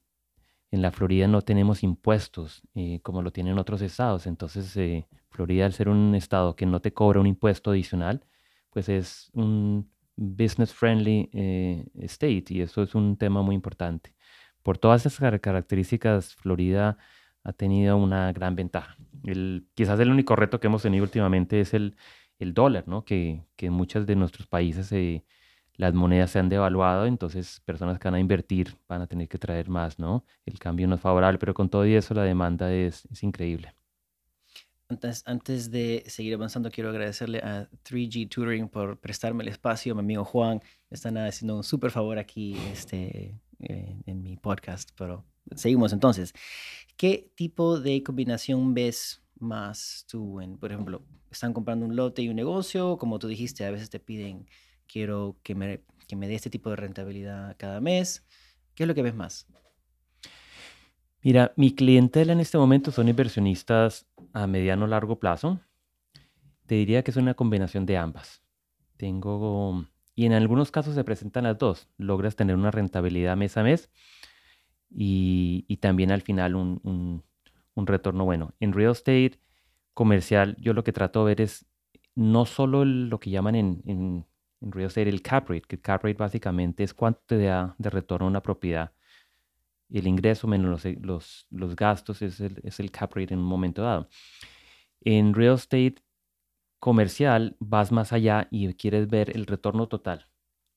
en 0.71 0.81
la 0.81 0.91
Florida 0.91 1.27
no 1.27 1.41
tenemos 1.41 1.83
impuestos 1.83 2.63
eh, 2.73 2.99
como 3.01 3.21
lo 3.21 3.31
tienen 3.31 3.57
otros 3.59 3.81
estados. 3.81 4.27
Entonces, 4.27 4.75
eh, 4.77 5.07
Florida, 5.29 5.65
al 5.65 5.73
ser 5.73 5.89
un 5.89 6.15
estado 6.15 6.55
que 6.55 6.65
no 6.65 6.81
te 6.81 6.93
cobra 6.93 7.19
un 7.19 7.27
impuesto 7.27 7.71
adicional, 7.71 8.25
pues 8.71 8.89
es 8.89 9.29
un 9.33 9.89
business 10.15 10.73
friendly 10.73 11.29
eh, 11.33 11.85
state 12.03 12.45
y 12.49 12.61
eso 12.61 12.83
es 12.83 12.95
un 12.95 13.17
tema 13.17 13.41
muy 13.41 13.55
importante. 13.55 14.15
Por 14.63 14.77
todas 14.77 15.05
esas 15.05 15.39
características, 15.41 16.35
Florida 16.35 16.97
ha 17.43 17.53
tenido 17.53 17.97
una 17.97 18.31
gran 18.33 18.55
ventaja. 18.55 18.97
El, 19.23 19.67
quizás 19.75 19.99
el 19.99 20.11
único 20.11 20.35
reto 20.35 20.59
que 20.59 20.67
hemos 20.67 20.81
tenido 20.81 21.03
últimamente 21.03 21.59
es 21.61 21.73
el, 21.73 21.95
el 22.39 22.53
dólar, 22.53 22.87
¿no? 22.87 23.05
Que, 23.05 23.43
que 23.55 23.67
en 23.67 23.73
muchos 23.73 24.05
de 24.07 24.15
nuestros 24.15 24.47
países 24.47 24.91
las 25.75 25.93
monedas 25.93 26.31
se 26.31 26.39
han 26.39 26.49
devaluado, 26.49 27.05
entonces 27.05 27.61
personas 27.65 27.99
que 27.99 28.07
van 28.07 28.15
a 28.15 28.19
invertir 28.19 28.77
van 28.87 29.01
a 29.01 29.07
tener 29.07 29.27
que 29.27 29.37
traer 29.37 29.69
más, 29.69 29.99
¿no? 29.99 30.25
El 30.45 30.59
cambio 30.59 30.87
no 30.87 30.95
es 30.95 31.01
favorable, 31.01 31.37
pero 31.39 31.53
con 31.53 31.69
todo 31.69 31.85
y 31.85 31.95
eso 31.95 32.13
la 32.13 32.23
demanda 32.23 32.73
es, 32.73 33.05
es 33.11 33.23
increíble. 33.23 33.75
Antes, 34.87 35.71
de 35.71 36.03
seguir 36.05 36.35
avanzando, 36.35 36.69
quiero 36.69 36.91
agradecerle 36.91 37.39
a 37.39 37.67
3G 37.83 38.29
Tutoring 38.29 38.69
por 38.69 38.99
prestarme 38.99 39.41
el 39.41 39.49
espacio. 39.49 39.95
Mi 39.95 40.01
amigo 40.01 40.23
Juan 40.23 40.61
están 40.91 41.17
haciendo 41.17 41.57
un 41.57 41.63
súper 41.63 41.89
favor 41.89 42.19
aquí 42.19 42.55
este, 42.71 43.35
eh, 43.61 43.97
en 44.05 44.21
mi 44.21 44.37
podcast, 44.37 44.91
pero 44.95 45.25
seguimos 45.55 45.91
entonces. 45.91 46.33
¿Qué 46.97 47.31
tipo 47.33 47.79
de 47.79 48.03
combinación 48.03 48.75
ves 48.75 49.23
más 49.39 50.05
tú? 50.07 50.39
En, 50.39 50.59
por 50.59 50.71
ejemplo, 50.71 51.03
están 51.31 51.53
comprando 51.53 51.87
un 51.87 51.95
lote 51.95 52.21
y 52.21 52.29
un 52.29 52.35
negocio, 52.35 52.99
como 52.99 53.17
tú 53.17 53.27
dijiste, 53.27 53.65
a 53.65 53.71
veces 53.71 53.89
te 53.89 53.99
piden, 53.99 54.47
quiero 54.85 55.35
que 55.41 55.55
me, 55.55 55.81
que 56.07 56.15
me 56.15 56.27
dé 56.27 56.35
este 56.35 56.51
tipo 56.51 56.69
de 56.69 56.75
rentabilidad 56.75 57.55
cada 57.57 57.81
mes. 57.81 58.23
¿Qué 58.75 58.83
es 58.83 58.87
lo 58.87 58.93
que 58.93 59.01
ves 59.01 59.15
más? 59.15 59.47
Mira, 61.25 61.53
mi 61.55 61.73
clientela 61.73 62.33
en 62.33 62.39
este 62.39 62.59
momento 62.59 62.91
son 62.91 63.07
inversionistas 63.07 64.05
a 64.31 64.45
mediano 64.45 64.85
largo 64.85 65.17
plazo. 65.17 65.59
Te 66.67 66.75
diría 66.75 67.03
que 67.03 67.09
es 67.09 67.17
una 67.17 67.33
combinación 67.33 67.87
de 67.87 67.97
ambas. 67.97 68.43
Tengo, 68.95 69.87
y 70.13 70.27
en 70.27 70.33
algunos 70.33 70.69
casos 70.69 70.93
se 70.93 71.03
presentan 71.03 71.45
las 71.45 71.57
dos. 71.57 71.89
Logras 71.97 72.35
tener 72.35 72.55
una 72.55 72.69
rentabilidad 72.69 73.35
mes 73.37 73.57
a 73.57 73.63
mes 73.63 73.89
y, 74.91 75.65
también 75.81 76.11
al 76.11 76.21
final 76.21 76.53
un, 76.53 77.23
retorno 77.75 78.23
bueno. 78.23 78.53
En 78.59 78.71
real 78.71 78.91
estate 78.91 79.39
comercial, 79.95 80.55
yo 80.59 80.73
lo 80.73 80.83
que 80.83 80.93
trato 80.93 81.25
de 81.25 81.31
ver 81.31 81.41
es 81.41 81.65
no 82.13 82.45
solo 82.45 82.85
lo 82.85 83.19
que 83.19 83.31
llaman 83.31 83.55
en, 83.55 83.81
en, 83.87 84.27
en 84.61 84.71
real 84.71 84.89
estate 84.89 85.09
el 85.09 85.23
cap 85.23 85.49
rate, 85.49 85.63
que 85.67 85.77
el 85.77 85.81
cap 85.81 86.03
rate 86.03 86.19
básicamente 86.19 86.83
es 86.83 86.93
cuánto 86.93 87.21
te 87.25 87.39
da 87.39 87.73
de 87.79 87.89
retorno 87.89 88.27
una 88.27 88.43
propiedad 88.43 88.91
el 89.89 90.07
ingreso 90.07 90.47
menos 90.47 90.83
los, 91.01 91.47
los, 91.49 91.75
gastos 91.75 92.21
es 92.21 92.39
el, 92.39 92.59
es 92.63 92.79
el 92.79 92.91
cap 92.91 93.13
rate 93.15 93.33
en 93.33 93.39
un 93.39 93.45
momento 93.45 93.83
dado. 93.83 94.09
En 95.01 95.33
real 95.33 95.55
estate 95.55 95.95
comercial 96.79 97.55
vas 97.59 97.91
más 97.91 98.13
allá 98.13 98.47
y 98.51 98.73
quieres 98.75 99.07
ver 99.07 99.35
el 99.35 99.45
retorno 99.45 99.87
total. 99.87 100.27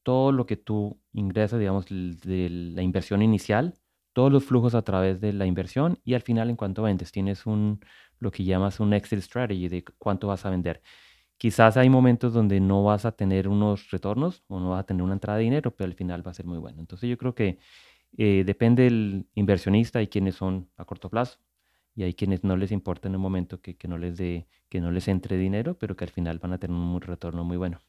Todo 0.03 0.33
lo 0.33 0.47
que 0.47 0.57
tú 0.57 1.01
ingresas, 1.13 1.59
digamos, 1.61 1.87
de 1.89 2.49
la 2.51 2.83
inversión 2.83 3.23
inicial, 3.23 3.75
todos 4.13 4.33
los 4.33 4.45
flujos 4.45 4.75
a 4.75 4.83
través 4.83 5.21
de 5.21 5.33
la 5.33 5.47
inversión 5.47 6.01
y 6.05 6.15
al 6.15 6.23
final 6.23 6.51
en 6.51 6.57
cuanto 6.57 6.83
vendes 6.83 7.13
tienes 7.13 7.47
un 7.47 7.81
lo 8.19 8.31
que 8.33 8.45
llamas 8.45 8.81
un 8.81 8.93
exit 8.95 9.21
strategy 9.21 9.69
de 9.69 9.85
cuánto 9.99 10.27
vas 10.29 10.45
a 10.45 10.51
vender. 10.51 10.83
Quizás 11.37 11.77
hay 11.77 11.89
momentos 11.89 12.33
donde 12.33 12.59
no 12.61 12.83
vas 12.83 13.05
a 13.05 13.13
tener 13.13 13.47
unos 13.49 13.91
retornos 13.91 14.43
o 14.49 14.59
no 14.61 14.71
vas 14.71 14.81
a 14.81 14.87
tener 14.87 15.03
una 15.05 15.13
entrada 15.15 15.39
de 15.39 15.45
dinero, 15.45 15.75
pero 15.77 15.87
al 15.87 15.95
final 15.95 16.27
va 16.27 16.33
a 16.33 16.35
ser 16.35 16.47
muy 16.47 16.59
bueno. 16.59 16.81
Entonces 16.81 17.09
yo 17.09 17.17
creo 17.17 17.35
que 17.35 17.59
eh, 18.17 18.45
depende 18.45 18.85
del 18.85 19.27
inversionista, 19.35 19.99
hay 19.99 20.09
quienes 20.09 20.35
son 20.35 20.69
a 20.77 20.85
corto 20.85 21.11
plazo 21.11 21.39
y 21.95 22.05
hay 22.05 22.15
quienes 22.15 22.45
no 22.45 22.57
les 22.57 22.73
importa 22.73 23.09
en 23.09 23.15
el 23.15 23.21
momento 23.21 23.61
que, 23.61 23.77
que 23.77 23.89
no 23.89 23.99
les 23.99 24.17
dé, 24.17 24.47
que 24.69 24.81
no 24.81 24.91
les 24.91 25.09
entre 25.09 25.37
dinero, 25.37 25.77
pero 25.79 25.97
que 25.97 26.05
al 26.05 26.11
final 26.11 26.39
van 26.39 26.53
a 26.53 26.59
tener 26.59 26.77
un 26.77 27.01
retorno 27.01 27.45
muy 27.45 27.57
bueno. 27.57 27.81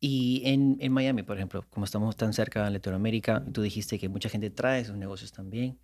Y 0.00 0.42
en, 0.44 0.76
en, 0.80 0.90
Miami, 0.92 1.22
por 1.22 1.36
ejemplo, 1.36 1.64
como 1.70 1.84
estamos 1.84 2.16
tan 2.16 2.32
cerca 2.32 2.64
de 2.64 2.72
Latinoamérica, 2.72 3.44
tú 3.52 3.62
dijiste 3.62 4.00
que 4.00 4.08
mucha 4.08 4.28
gente 4.28 4.50
trae 4.50 4.84
sus 4.84 4.96
negocios 4.96 5.30
también. 5.30 5.78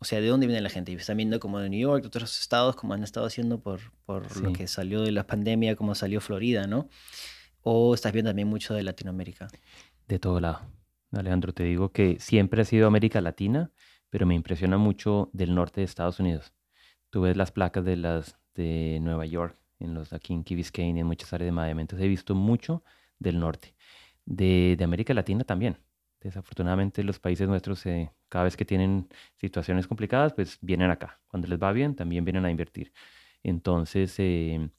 O 0.00 0.04
sea, 0.04 0.20
¿de 0.20 0.26
dónde 0.26 0.46
viene 0.48 0.60
la 0.60 0.70
gente? 0.70 0.92
¿Están 0.92 1.18
viendo 1.18 1.38
como 1.38 1.60
de 1.60 1.68
New 1.68 1.78
York, 1.78 2.02
de 2.02 2.08
otros 2.08 2.40
estados, 2.40 2.74
como 2.74 2.94
han 2.94 3.04
estado 3.04 3.26
haciendo 3.26 3.60
por, 3.60 3.80
por 4.06 4.40
lo 4.40 4.52
que 4.52 4.66
salió 4.66 5.02
de 5.02 5.12
la 5.12 5.26
pandemia, 5.26 5.76
como 5.76 5.94
salió 5.94 6.20
Florida, 6.20 6.66
¿no? 6.66 6.88
¿O 7.62 7.94
estás 7.94 8.12
viendo 8.12 8.30
también 8.30 8.48
mucho 8.48 8.74
de 8.74 8.82
Latinoamérica? 8.82 9.46
De 10.08 10.18
todo 10.18 10.40
lado. 10.40 10.62
Alejandro, 11.12 11.52
te 11.52 11.64
digo 11.64 11.92
que 11.92 12.18
siempre 12.20 12.62
ha 12.62 12.64
sido 12.64 12.86
América 12.86 13.20
Latina, 13.20 13.72
pero 14.10 14.26
me 14.26 14.34
impresiona 14.34 14.78
mucho 14.78 15.30
del 15.32 15.54
norte 15.54 15.80
de 15.80 15.84
Estados 15.84 16.20
Unidos. 16.20 16.52
Tú 17.10 17.22
ves 17.22 17.36
las 17.36 17.50
placas 17.52 17.84
de 17.84 17.96
las 17.96 18.38
de 18.54 18.98
Nueva 19.00 19.26
York, 19.26 19.56
en 19.78 19.94
los 19.94 20.12
aquí 20.12 20.32
en 20.32 20.44
Key 20.44 20.56
Biscayne 20.56 21.00
en 21.00 21.06
muchas 21.06 21.32
áreas 21.32 21.48
de 21.48 21.52
Miami. 21.52 21.82
Entonces 21.82 22.04
he 22.04 22.08
visto 22.08 22.34
mucho 22.34 22.84
del 23.18 23.38
norte. 23.40 23.74
De, 24.24 24.76
América 24.82 25.14
Latina 25.14 25.44
también. 25.44 25.78
Desafortunadamente 26.20 27.02
los 27.02 27.18
países 27.18 27.48
nuestros, 27.48 27.84
eh, 27.86 28.12
cada 28.28 28.44
vez 28.44 28.56
que 28.56 28.64
tienen 28.64 29.08
situaciones 29.36 29.86
complicadas, 29.86 30.34
pues 30.34 30.58
vienen 30.60 30.90
acá. 30.90 31.20
Cuando 31.28 31.48
les 31.48 31.60
va 31.60 31.72
bien, 31.72 31.96
también 31.96 32.24
vienen 32.24 32.44
a 32.44 32.50
invertir. 32.50 32.92
Entonces, 33.42 34.14
eh, 34.18 34.70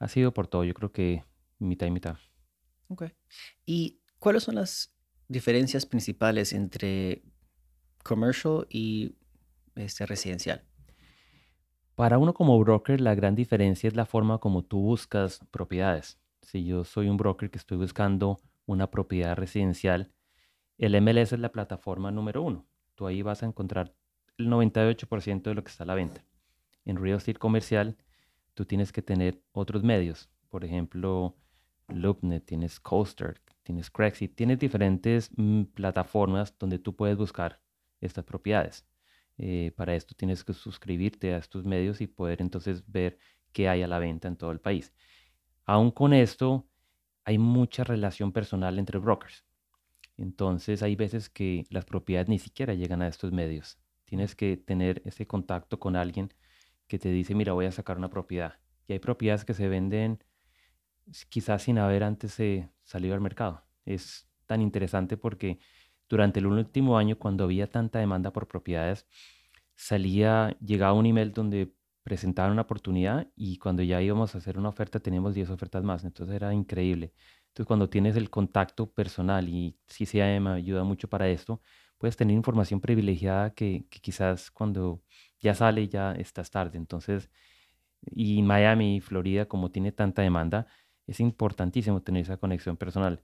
ha 0.00 0.08
sido 0.08 0.34
por 0.34 0.48
todo, 0.48 0.64
yo 0.64 0.74
creo 0.74 0.90
que 0.90 1.24
mitad 1.58 1.86
y 1.86 1.92
mitad. 1.92 2.16
Ok. 2.88 3.04
¿Y 3.64 4.00
cuáles 4.18 4.42
son 4.42 4.56
las 4.56 4.92
diferencias 5.32 5.86
principales 5.86 6.52
entre 6.52 7.22
commercial 8.04 8.66
y 8.70 9.16
este, 9.74 10.06
residencial? 10.06 10.62
Para 11.94 12.18
uno 12.18 12.34
como 12.34 12.58
broker, 12.58 13.00
la 13.00 13.14
gran 13.14 13.34
diferencia 13.34 13.88
es 13.88 13.96
la 13.96 14.06
forma 14.06 14.38
como 14.38 14.64
tú 14.64 14.80
buscas 14.80 15.40
propiedades. 15.50 16.18
Si 16.42 16.64
yo 16.64 16.84
soy 16.84 17.08
un 17.08 17.16
broker 17.16 17.50
que 17.50 17.58
estoy 17.58 17.78
buscando 17.78 18.40
una 18.66 18.90
propiedad 18.90 19.36
residencial, 19.36 20.12
el 20.78 21.00
MLS 21.00 21.32
es 21.32 21.38
la 21.38 21.52
plataforma 21.52 22.10
número 22.10 22.42
uno. 22.42 22.66
Tú 22.94 23.06
ahí 23.06 23.22
vas 23.22 23.42
a 23.42 23.46
encontrar 23.46 23.94
el 24.38 24.48
98% 24.48 25.42
de 25.42 25.54
lo 25.54 25.62
que 25.62 25.70
está 25.70 25.84
a 25.84 25.86
la 25.86 25.94
venta. 25.94 26.24
En 26.84 26.96
real 26.96 27.18
estate 27.18 27.38
comercial, 27.38 27.96
tú 28.54 28.64
tienes 28.64 28.92
que 28.92 29.02
tener 29.02 29.42
otros 29.52 29.82
medios. 29.82 30.30
Por 30.48 30.64
ejemplo, 30.64 31.36
LoopNet, 31.88 32.44
tienes 32.44 32.80
Coaster, 32.80 33.40
tienes 33.62 33.90
Craigslist, 33.90 34.34
tienes 34.34 34.58
diferentes 34.58 35.30
mm, 35.36 35.64
plataformas 35.74 36.56
donde 36.58 36.78
tú 36.78 36.94
puedes 36.96 37.16
buscar 37.16 37.60
estas 38.00 38.24
propiedades. 38.24 38.86
Eh, 39.38 39.72
para 39.76 39.94
esto 39.94 40.14
tienes 40.14 40.44
que 40.44 40.52
suscribirte 40.52 41.34
a 41.34 41.38
estos 41.38 41.64
medios 41.64 42.00
y 42.00 42.06
poder 42.06 42.42
entonces 42.42 42.84
ver 42.86 43.18
qué 43.52 43.68
hay 43.68 43.82
a 43.82 43.88
la 43.88 43.98
venta 43.98 44.28
en 44.28 44.36
todo 44.36 44.50
el 44.50 44.60
país. 44.60 44.92
Aún 45.64 45.90
con 45.90 46.12
esto, 46.12 46.66
hay 47.24 47.38
mucha 47.38 47.84
relación 47.84 48.32
personal 48.32 48.78
entre 48.78 48.98
brokers. 48.98 49.44
Entonces 50.16 50.82
hay 50.82 50.96
veces 50.96 51.30
que 51.30 51.64
las 51.70 51.84
propiedades 51.84 52.28
ni 52.28 52.38
siquiera 52.38 52.74
llegan 52.74 53.02
a 53.02 53.08
estos 53.08 53.32
medios. 53.32 53.78
Tienes 54.04 54.34
que 54.34 54.56
tener 54.56 55.02
ese 55.04 55.26
contacto 55.26 55.78
con 55.78 55.96
alguien 55.96 56.32
que 56.86 56.98
te 56.98 57.10
dice, 57.10 57.34
mira, 57.34 57.52
voy 57.52 57.66
a 57.66 57.72
sacar 57.72 57.96
una 57.96 58.10
propiedad. 58.10 58.58
Y 58.86 58.92
hay 58.94 58.98
propiedades 58.98 59.44
que 59.44 59.54
se 59.54 59.68
venden 59.68 60.22
quizás 61.28 61.62
sin 61.62 61.78
haber 61.78 62.04
antes 62.04 62.38
eh, 62.40 62.68
salido 62.92 63.14
al 63.14 63.20
mercado. 63.20 63.64
Es 63.84 64.28
tan 64.46 64.60
interesante 64.62 65.16
porque 65.16 65.58
durante 66.08 66.40
el 66.40 66.46
último 66.46 66.98
año, 66.98 67.18
cuando 67.18 67.44
había 67.44 67.70
tanta 67.70 67.98
demanda 67.98 68.32
por 68.32 68.48
propiedades, 68.48 69.06
salía, 69.76 70.56
llegaba 70.60 70.92
un 70.94 71.06
email 71.06 71.32
donde 71.32 71.74
presentaban 72.02 72.52
una 72.52 72.62
oportunidad 72.62 73.28
y 73.36 73.58
cuando 73.58 73.82
ya 73.82 74.02
íbamos 74.02 74.34
a 74.34 74.38
hacer 74.38 74.58
una 74.58 74.68
oferta 74.68 75.00
teníamos 75.00 75.34
10 75.34 75.50
ofertas 75.50 75.82
más. 75.84 76.04
Entonces 76.04 76.36
era 76.36 76.52
increíble. 76.54 77.12
Entonces 77.48 77.66
cuando 77.66 77.88
tienes 77.88 78.16
el 78.16 78.30
contacto 78.30 78.90
personal 78.92 79.48
y 79.48 79.76
CCM 79.86 80.48
ayuda 80.48 80.84
mucho 80.84 81.08
para 81.08 81.28
esto, 81.28 81.60
puedes 81.98 82.16
tener 82.16 82.34
información 82.36 82.80
privilegiada 82.80 83.54
que, 83.54 83.86
que 83.90 84.00
quizás 84.00 84.50
cuando 84.50 85.02
ya 85.40 85.54
sale 85.54 85.88
ya 85.88 86.12
estás 86.12 86.50
tarde. 86.50 86.78
Entonces, 86.78 87.30
y 88.10 88.42
Miami 88.42 89.00
Florida, 89.00 89.46
como 89.46 89.70
tiene 89.70 89.92
tanta 89.92 90.22
demanda, 90.22 90.66
es 91.06 91.20
importantísimo 91.20 92.02
tener 92.02 92.22
esa 92.22 92.36
conexión 92.36 92.76
personal. 92.76 93.22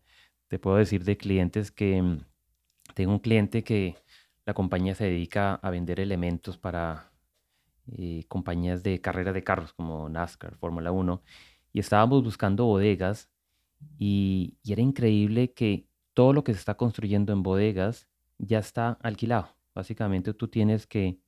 Te 0.49 0.59
puedo 0.59 0.77
decir 0.77 1.05
de 1.05 1.17
clientes 1.17 1.71
que 1.71 2.01
mm, 2.01 2.21
tengo 2.95 3.13
un 3.13 3.19
cliente 3.19 3.65
que 3.65 3.97
la 4.47 4.55
compañía 4.55 4.95
se 4.95 5.05
dedica 5.05 5.55
a 5.55 5.71
vender 5.71 6.01
elementos 6.01 6.59
para 6.59 7.13
eh, 7.93 8.25
compañías 8.29 8.83
de 8.83 9.01
carrera 9.01 9.33
de 9.33 9.45
carros 9.45 9.73
como 9.73 10.09
NASCAR, 10.09 10.57
Fórmula 10.57 10.91
1, 10.93 11.23
y 11.73 11.81
estábamos 11.81 12.25
buscando 12.25 12.65
bodegas 12.65 13.31
y 13.99 14.57
era 14.67 14.83
increíble 14.83 15.53
que 15.53 15.87
todo 16.15 16.33
lo 16.33 16.45
que 16.45 16.53
se 16.53 16.59
está 16.59 16.77
construyendo 16.77 17.33
en 17.33 17.43
bodegas 17.43 18.09
ya 18.39 18.59
está 18.59 18.99
alquilado. 19.03 19.57
Básicamente 19.75 20.35
tú 20.35 20.49
tienes 20.49 20.87
que, 20.87 21.21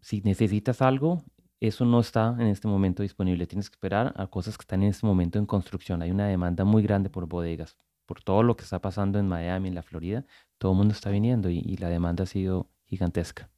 si 0.00 0.20
necesitas 0.20 0.82
algo, 0.82 1.24
eso 1.62 1.84
no 1.84 2.00
está 2.00 2.34
en 2.40 2.48
este 2.48 2.66
momento 2.66 3.04
disponible. 3.04 3.46
Tienes 3.46 3.70
que 3.70 3.74
esperar 3.74 4.12
a 4.16 4.26
cosas 4.26 4.58
que 4.58 4.62
están 4.62 4.82
en 4.82 4.88
este 4.88 5.06
momento 5.06 5.38
en 5.38 5.46
construcción. 5.46 6.02
Hay 6.02 6.10
una 6.10 6.26
demanda 6.26 6.64
muy 6.64 6.82
grande 6.82 7.08
por 7.08 7.26
bodegas. 7.26 7.76
Por 8.04 8.20
todo 8.20 8.42
lo 8.42 8.56
que 8.56 8.64
está 8.64 8.80
pasando 8.80 9.20
en 9.20 9.28
Miami, 9.28 9.68
en 9.68 9.76
la 9.76 9.84
Florida, 9.84 10.26
todo 10.58 10.72
el 10.72 10.78
mundo 10.78 10.92
está 10.92 11.10
viniendo 11.10 11.50
y, 11.50 11.76
la 11.76 11.88
demanda 11.88 12.24
ha 12.24 12.26
sido 12.26 12.68
gigantesca. 12.86 13.48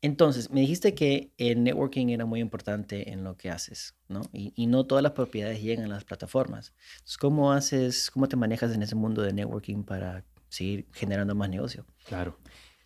Entonces, 0.00 0.50
me 0.50 0.60
dijiste 0.60 0.94
que 0.94 1.30
el 1.36 1.62
networking 1.62 2.08
era 2.08 2.24
muy 2.24 2.40
importante 2.40 3.12
en 3.12 3.22
lo 3.22 3.36
que 3.36 3.50
haces, 3.50 3.94
¿no? 4.08 4.22
Y, 4.32 4.66
no 4.66 4.86
todas 4.86 5.02
las 5.02 5.12
propiedades 5.12 5.62
llegan 5.62 5.84
a 5.84 5.88
las 5.88 6.04
plataformas. 6.04 6.72
¿cómo 7.20 7.52
haces, 7.52 8.10
cómo 8.10 8.28
te 8.28 8.36
manejas 8.36 8.74
en 8.74 8.82
ese 8.82 8.94
mundo 8.94 9.20
de 9.20 9.34
networking 9.34 9.84
para 9.84 10.24
seguir 10.48 10.88
generando 10.94 11.34
más 11.34 11.50
negocio? 11.50 11.84
Claro. 12.06 12.38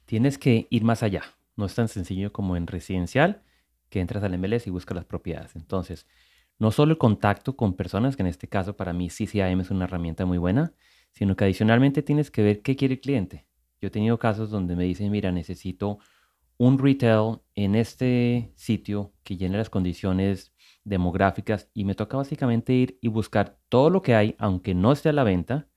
Tienes 0.07 0.39
que 0.39 0.67
ir 0.71 0.83
más 0.83 1.05
allá. 1.05 1.23
No 1.55 1.67
es 1.67 1.75
tan 1.77 1.87
sencillo 1.87 2.33
como 2.33 2.57
en 2.57 2.67
residencial 2.67 3.45
que 3.91 4.01
entras 4.01 4.25
al 4.25 4.39
MLS 4.39 4.67
y 4.67 4.71
buscas 4.71 4.97
las 4.97 5.05
propiedades. 5.05 5.55
Entonces, 5.57 6.07
no 6.59 6.71
solo 6.71 6.93
el 6.93 6.99
contacto 6.99 7.57
con 7.57 7.75
personas, 7.75 8.17
que 8.17 8.23
en 8.23 8.29
este 8.29 8.49
caso 8.49 8.77
para 8.77 8.93
mí 8.93 9.09
CCIM 9.09 9.61
es 9.61 9.71
una 9.71 9.85
herramienta 9.85 10.25
muy 10.25 10.39
buena, 10.39 10.73
sino 11.11 11.37
que 11.37 11.45
adicionalmente 11.45 12.03
tienes 12.03 12.31
que 12.31 12.43
ver 12.43 12.63
qué 12.63 12.77
quiere 12.77 12.95
el 12.95 13.01
cliente. 13.01 13.47
Yo 13.81 13.89
he 13.89 13.91
tenido 13.91 14.19
casos 14.19 14.51
donde 14.51 14.77
me 14.77 14.85
dicen, 14.85 15.11
mira, 15.11 15.33
necesito 15.33 15.99
un 16.59 16.79
retail 16.79 17.39
en 17.55 17.75
este 17.75 18.53
sitio 18.55 19.15
que 19.23 19.39
llene 19.39 19.57
las 19.57 19.71
condiciones 19.71 20.53
demográficas 20.85 21.71
y 21.73 21.85
me 21.85 21.95
toca 21.95 22.19
básicamente 22.19 22.75
ir 22.75 22.99
y 23.01 23.09
buscar 23.09 23.59
todo 23.71 23.89
lo 23.89 24.03
que 24.03 24.15
hay, 24.15 24.37
aunque 24.39 24.75
no 24.75 24.93
esté 24.93 25.09
a 25.09 25.15
la 25.15 25.25
venta, 25.25 25.69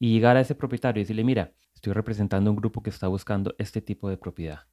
y 0.00 0.12
llegar 0.12 0.36
a 0.36 0.40
ese 0.40 0.56
propietario 0.56 1.00
y 1.00 1.04
decirle, 1.04 1.22
mira, 1.22 1.52
estoy 1.72 1.92
representando 1.92 2.50
un 2.50 2.56
grupo 2.56 2.82
que 2.82 2.90
está 2.90 3.06
buscando 3.06 3.54
este 3.58 3.80
tipo 3.80 4.08
de 4.08 4.16
propiedad. 4.16 4.66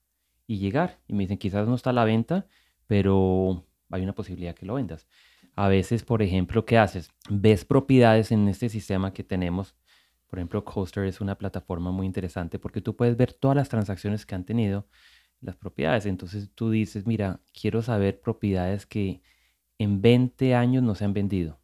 Y 0.48 0.58
llegar, 0.58 1.02
y 1.08 1.14
me 1.14 1.26
dicen, 1.26 1.38
quizás 1.38 1.68
no 1.68 1.76
está 1.76 1.92
a 1.92 1.94
la 1.94 2.04
venta, 2.04 2.48
pero 2.90 3.68
hay 3.92 4.02
una 4.02 4.16
posibilidad 4.16 4.56
que 4.56 4.66
lo 4.66 4.74
vendas. 4.74 5.08
A 5.56 5.68
veces, 5.68 6.04
por 6.04 6.24
ejemplo, 6.24 6.66
¿qué 6.66 6.80
haces? 6.80 7.12
Ves 7.30 7.64
propiedades 7.64 8.32
en 8.32 8.48
este 8.48 8.68
sistema 8.68 9.14
que 9.14 9.24
tenemos. 9.24 9.76
Por 10.26 10.40
ejemplo, 10.40 10.66
Coaster 10.66 11.06
es 11.06 11.22
una 11.22 11.38
plataforma 11.38 11.92
muy 11.92 12.08
interesante 12.08 12.58
porque 12.58 12.82
tú 12.82 12.96
puedes 12.96 13.16
ver 13.16 13.32
todas 13.34 13.56
las 13.56 13.70
transacciones 13.70 14.26
que 14.26 14.34
han 14.34 14.44
tenido 14.44 14.88
las 15.40 15.56
propiedades. 15.56 16.08
Entonces 16.08 16.50
tú 16.56 16.72
dices, 16.72 17.06
mira, 17.06 17.42
quiero 17.54 17.84
saber 17.84 18.22
propiedades 18.22 18.88
que 18.88 19.22
en 19.78 20.02
20 20.02 20.56
años 20.56 20.82
no 20.82 20.96
se 20.96 21.06
han 21.06 21.14
vendido. 21.14 21.62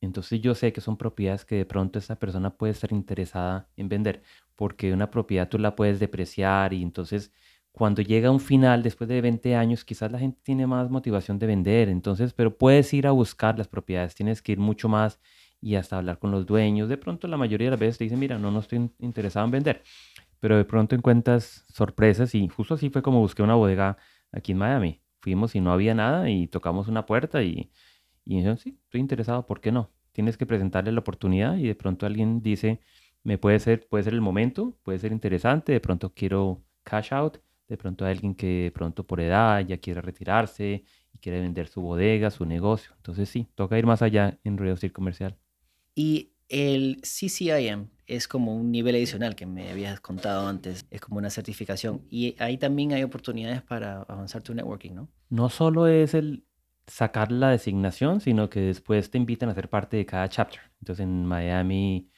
Entonces 0.00 0.40
yo 0.40 0.54
sé 0.54 0.72
que 0.72 0.80
son 0.80 0.96
propiedades 0.96 1.44
que 1.44 1.56
de 1.56 1.66
pronto 1.66 1.98
esa 1.98 2.20
persona 2.20 2.56
puede 2.56 2.72
estar 2.72 2.92
interesada 2.92 3.68
en 3.76 3.88
vender, 3.88 4.22
porque 4.54 4.92
una 4.92 5.10
propiedad 5.10 5.48
tú 5.48 5.58
la 5.58 5.74
puedes 5.74 5.98
depreciar 5.98 6.72
y 6.72 6.84
entonces 6.84 7.32
cuando 7.78 8.02
llega 8.02 8.30
un 8.30 8.40
final 8.40 8.82
después 8.82 9.08
de 9.08 9.20
20 9.20 9.54
años, 9.56 9.84
quizás 9.84 10.12
la 10.12 10.18
gente 10.18 10.40
tiene 10.42 10.66
más 10.66 10.90
motivación 10.90 11.38
de 11.38 11.46
vender, 11.46 11.88
entonces, 11.88 12.32
pero 12.34 12.56
puedes 12.56 12.92
ir 12.92 13.06
a 13.06 13.12
buscar 13.12 13.56
las 13.58 13.68
propiedades, 13.68 14.14
tienes 14.14 14.42
que 14.42 14.52
ir 14.52 14.58
mucho 14.58 14.88
más 14.88 15.20
y 15.60 15.76
hasta 15.76 15.96
hablar 15.98 16.18
con 16.18 16.30
los 16.30 16.46
dueños. 16.46 16.88
De 16.88 16.98
pronto 16.98 17.28
la 17.28 17.36
mayoría 17.36 17.66
de 17.68 17.70
las 17.72 17.80
veces 17.80 17.98
te 17.98 18.04
dicen, 18.04 18.18
mira, 18.18 18.38
no, 18.38 18.50
no 18.50 18.60
estoy 18.60 18.90
interesado 18.98 19.46
en 19.46 19.52
vender 19.52 19.82
pero 20.40 20.56
de 20.56 20.64
pronto 20.64 20.94
encuentras 20.94 21.64
sorpresas 21.68 22.34
y 22.34 22.48
justo 22.48 22.74
así 22.74 22.90
fue 22.90 23.02
como 23.02 23.20
busqué 23.20 23.42
una 23.42 23.54
bodega 23.54 23.96
aquí 24.32 24.52
en 24.52 24.58
Miami. 24.58 25.02
Fuimos 25.20 25.54
y 25.54 25.60
no 25.60 25.72
había 25.72 25.94
nada 25.94 26.30
y 26.30 26.46
tocamos 26.46 26.88
una 26.88 27.06
puerta 27.06 27.42
y, 27.42 27.70
y 28.24 28.36
dijeron, 28.36 28.58
sí, 28.58 28.78
estoy 28.84 29.00
interesado, 29.00 29.46
¿por 29.46 29.60
qué 29.60 29.72
no? 29.72 29.90
Tienes 30.12 30.36
que 30.36 30.46
presentarle 30.46 30.92
la 30.92 31.00
oportunidad 31.00 31.56
y 31.56 31.66
de 31.66 31.74
pronto 31.74 32.06
alguien 32.06 32.40
dice, 32.42 32.80
me 33.24 33.38
puede 33.38 33.58
ser, 33.58 33.88
puede 33.88 34.04
ser 34.04 34.14
el 34.14 34.20
momento, 34.20 34.76
puede 34.82 34.98
ser 34.98 35.12
interesante, 35.12 35.72
de 35.72 35.80
pronto 35.80 36.12
quiero 36.14 36.62
cash 36.84 37.12
out, 37.12 37.38
de 37.68 37.76
pronto 37.76 38.04
hay 38.04 38.12
alguien 38.12 38.34
que 38.34 38.64
de 38.64 38.70
pronto 38.70 39.06
por 39.06 39.20
edad 39.20 39.60
ya 39.60 39.76
quiere 39.78 40.00
retirarse 40.00 40.84
y 41.12 41.18
quiere 41.18 41.40
vender 41.40 41.68
su 41.68 41.80
bodega, 41.80 42.30
su 42.30 42.44
negocio. 42.44 42.92
Entonces 42.96 43.28
sí, 43.28 43.48
toca 43.54 43.78
ir 43.78 43.86
más 43.86 44.02
allá 44.02 44.38
en 44.44 44.58
estate 44.66 44.92
comercial. 44.92 45.36
Y 45.94 46.32
el 46.48 47.02
CCIM 47.02 47.88
es 48.06 48.26
como 48.26 48.56
un 48.56 48.72
nivel 48.72 48.94
adicional 48.94 49.36
que 49.36 49.44
me 49.44 49.70
habías 49.70 50.00
contado 50.00 50.48
antes, 50.48 50.86
es 50.90 51.00
como 51.00 51.18
una 51.18 51.28
certificación 51.28 52.06
y 52.08 52.34
ahí 52.38 52.56
también 52.56 52.92
hay 52.92 53.02
oportunidades 53.02 53.60
para 53.62 54.02
avanzar 54.02 54.42
tu 54.42 54.54
networking, 54.54 54.94
¿no? 54.94 55.08
No 55.28 55.50
solo 55.50 55.86
es 55.86 56.14
el 56.14 56.44
sacar 56.86 57.30
la 57.30 57.50
designación, 57.50 58.20
sino 58.20 58.48
que 58.48 58.60
después 58.60 59.10
te 59.10 59.18
invitan 59.18 59.50
a 59.50 59.54
ser 59.54 59.68
parte 59.68 59.98
de 59.98 60.06
cada 60.06 60.26
chapter. 60.28 60.60
Entonces 60.80 61.04
en 61.04 61.26
Miami, 61.26 62.08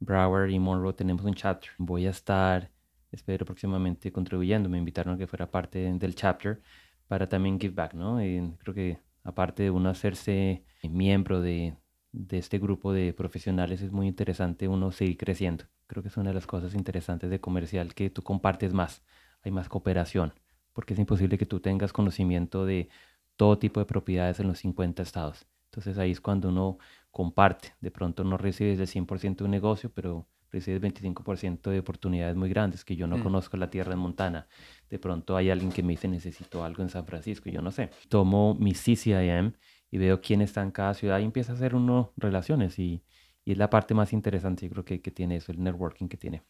Broward 0.00 0.48
y 0.48 0.58
Monroe 0.58 0.94
tenemos 0.94 1.24
un 1.24 1.34
chapter. 1.34 1.70
Voy 1.76 2.06
a 2.06 2.10
estar, 2.10 2.70
espero 3.14 3.44
próximamente 3.44 4.12
contribuyendo. 4.12 4.68
Me 4.68 4.78
invitaron 4.78 5.14
a 5.14 5.18
que 5.18 5.26
fuera 5.26 5.50
parte 5.50 5.92
del 5.92 6.14
chapter 6.14 6.60
para 7.06 7.28
también 7.28 7.60
give 7.60 7.74
back, 7.74 7.94
¿no? 7.94 8.24
Y 8.24 8.54
creo 8.58 8.74
que 8.74 8.98
aparte 9.22 9.64
de 9.64 9.70
uno 9.70 9.88
hacerse 9.90 10.64
miembro 10.82 11.40
de, 11.40 11.76
de 12.12 12.38
este 12.38 12.58
grupo 12.58 12.92
de 12.92 13.12
profesionales 13.12 13.82
es 13.82 13.92
muy 13.92 14.06
interesante 14.06 14.68
uno 14.68 14.92
seguir 14.92 15.16
creciendo. 15.16 15.64
Creo 15.86 16.02
que 16.02 16.08
es 16.08 16.16
una 16.16 16.30
de 16.30 16.34
las 16.34 16.46
cosas 16.46 16.74
interesantes 16.74 17.30
de 17.30 17.40
comercial 17.40 17.94
que 17.94 18.10
tú 18.10 18.22
compartes 18.22 18.72
más, 18.72 19.02
hay 19.42 19.52
más 19.52 19.68
cooperación, 19.68 20.32
porque 20.72 20.94
es 20.94 21.00
imposible 21.00 21.38
que 21.38 21.46
tú 21.46 21.60
tengas 21.60 21.92
conocimiento 21.92 22.64
de 22.64 22.88
todo 23.36 23.58
tipo 23.58 23.80
de 23.80 23.86
propiedades 23.86 24.40
en 24.40 24.48
los 24.48 24.58
50 24.58 25.02
estados. 25.02 25.46
Entonces 25.66 25.98
ahí 25.98 26.12
es 26.12 26.20
cuando 26.20 26.48
uno 26.50 26.78
comparte. 27.10 27.74
De 27.80 27.90
pronto 27.90 28.24
no 28.24 28.36
recibes 28.36 28.78
el 28.78 28.86
100% 28.86 29.36
de 29.38 29.44
un 29.44 29.50
negocio, 29.50 29.90
pero 29.92 30.26
recibes 30.54 30.80
25% 30.80 31.70
de 31.70 31.78
oportunidades 31.78 32.36
muy 32.36 32.48
grandes 32.48 32.84
que 32.84 32.96
yo 32.96 33.06
no 33.06 33.18
mm. 33.18 33.22
conozco 33.22 33.56
la 33.56 33.68
tierra 33.68 33.92
en 33.92 33.98
Montana. 33.98 34.46
De 34.88 34.98
pronto 34.98 35.36
hay 35.36 35.50
alguien 35.50 35.70
que 35.70 35.82
me 35.82 35.92
dice 35.92 36.08
necesito 36.08 36.64
algo 36.64 36.82
en 36.82 36.88
San 36.88 37.04
Francisco, 37.04 37.50
yo 37.50 37.60
no 37.60 37.70
sé. 37.70 37.90
Tomo 38.08 38.54
mi 38.54 38.72
CCIM 38.72 39.52
y 39.90 39.98
veo 39.98 40.20
quién 40.20 40.40
está 40.40 40.62
en 40.62 40.70
cada 40.70 40.94
ciudad 40.94 41.18
y 41.18 41.24
empieza 41.24 41.52
a 41.52 41.54
hacer 41.56 41.74
uno 41.74 42.12
relaciones 42.16 42.78
y, 42.78 43.02
y 43.44 43.52
es 43.52 43.58
la 43.58 43.70
parte 43.70 43.94
más 43.94 44.12
interesante, 44.12 44.66
yo 44.66 44.72
creo 44.72 44.84
que, 44.84 45.00
que 45.00 45.10
tiene 45.10 45.36
eso, 45.36 45.52
el 45.52 45.62
networking 45.62 46.08
que 46.08 46.16
tiene. 46.16 46.42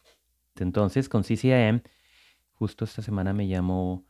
Entonces, 0.55 1.09
con 1.09 1.23
CCIM, 1.23 1.81
justo 2.53 2.85
esta 2.85 3.01
semana 3.01 3.33
me 3.33 3.47
llamó 3.47 4.05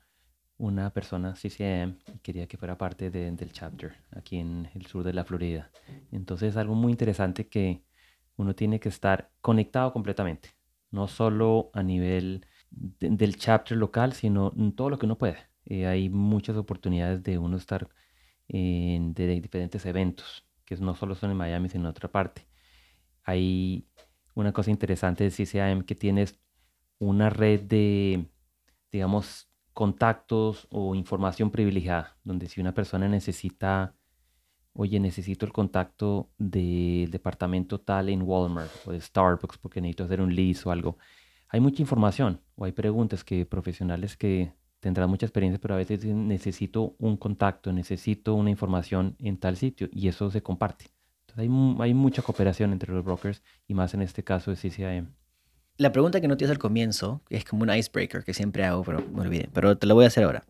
una 0.58 0.94
persona 0.94 1.34
CCIM 1.34 1.98
y 2.14 2.20
quería 2.20 2.48
que 2.48 2.58
fuera 2.58 2.78
parte 2.78 3.10
de, 3.10 3.32
del 3.32 3.52
chapter 3.52 3.94
aquí 4.12 4.38
en 4.38 4.70
el 4.74 4.86
sur 4.86 5.04
de 5.04 5.14
la 5.14 5.26
Florida. 5.26 5.72
Entonces, 6.12 6.50
es 6.50 6.58
algo 6.58 6.76
muy 6.76 6.92
interesante 6.92 7.48
que 7.48 7.82
uno 8.38 8.56
tiene 8.56 8.80
que 8.80 8.90
estar 8.90 9.32
conectado 9.42 9.94
completamente, 9.94 10.50
no 10.92 11.08
solo 11.08 11.70
a 11.74 11.84
nivel 11.84 12.46
del 12.72 13.38
chapter 13.38 13.78
local, 13.78 14.14
sino 14.14 14.54
en 14.58 14.74
todo 14.74 14.90
lo 14.90 14.98
que 15.00 15.06
uno 15.06 15.18
puede. 15.18 15.38
Eh, 15.66 15.88
hay 15.88 16.10
muchas 16.10 16.58
oportunidades 16.58 17.24
de 17.24 17.38
uno 17.38 17.58
estar 17.58 17.90
de 18.48 19.40
diferentes 19.42 19.86
eventos, 19.88 20.46
que 20.66 20.76
no 20.78 20.94
solo 20.96 21.16
son 21.16 21.32
en 21.32 21.38
Miami, 21.38 21.70
sino 21.70 21.86
en 21.86 21.90
otra 21.90 22.12
parte. 22.12 22.48
Hay 23.24 23.88
una 24.36 24.52
cosa 24.52 24.70
interesante 24.70 25.24
de 25.24 25.32
CCAM 25.32 25.84
que 25.84 25.96
tienes 25.96 26.40
una 27.00 27.30
red 27.30 27.62
de, 27.62 28.30
digamos, 28.92 29.50
contactos 29.74 30.68
o 30.72 30.96
información 30.96 31.52
privilegiada, 31.52 32.18
donde 32.24 32.48
si 32.48 32.62
una 32.62 32.74
persona 32.74 33.08
necesita, 33.08 33.96
oye, 34.76 35.00
necesito 35.00 35.46
el 35.46 35.54
contacto 35.54 36.30
del 36.38 37.10
departamento 37.10 37.80
tal 37.80 38.10
en 38.10 38.22
Walmart 38.22 38.72
o 38.86 38.92
de 38.92 39.02
Starbucks 39.02 39.58
porque 39.58 39.82
necesito 39.82 40.04
hacer 40.04 40.22
un 40.22 40.36
lease 40.36 40.68
o 40.68 40.72
algo, 40.72 40.98
hay 41.50 41.60
mucha 41.60 41.82
información 41.82 42.42
o 42.56 42.66
hay 42.66 42.74
preguntas 42.74 43.24
que 43.24 43.46
profesionales 43.46 44.18
que 44.18 44.52
tendrá 44.80 45.08
mucha 45.08 45.26
experiencia, 45.26 45.60
pero 45.60 45.74
a 45.74 45.78
veces 45.78 46.06
necesito 46.06 46.96
un 47.00 47.18
contacto, 47.18 47.72
necesito 47.72 48.36
una 48.36 48.50
información 48.50 49.16
en 49.20 49.38
tal 49.38 49.58
sitio 49.58 49.90
y 49.92 50.08
eso 50.08 50.30
se 50.30 50.44
comparte. 50.44 50.86
Hay, 51.38 51.50
mucha 51.50 52.22
cooperación 52.22 52.72
entre 52.72 52.94
los 52.94 53.04
brokers 53.04 53.42
y 53.68 53.74
más 53.74 53.94
en 53.94 54.02
este 54.02 54.24
caso 54.24 54.52
de 54.52 54.58
CCIM. 54.58 55.08
La 55.78 55.92
pregunta 55.92 56.22
que 56.22 56.30
no 56.30 56.38
te 56.38 56.46
hice 56.46 56.54
al 56.54 56.60
comienzo, 56.60 57.22
es 57.30 57.44
como 57.44 57.64
un 57.64 57.74
icebreaker 57.74 58.24
que 58.24 58.34
siempre 58.34 58.64
hago, 58.64 58.84
pero 58.84 59.02
me 59.14 59.22
olvidé, 59.22 59.50
pero 59.52 59.78
te 59.78 59.86
la 59.86 59.94
voy 59.94 60.06
a 60.06 60.08
hacer 60.08 60.24
ahora. 60.24 60.46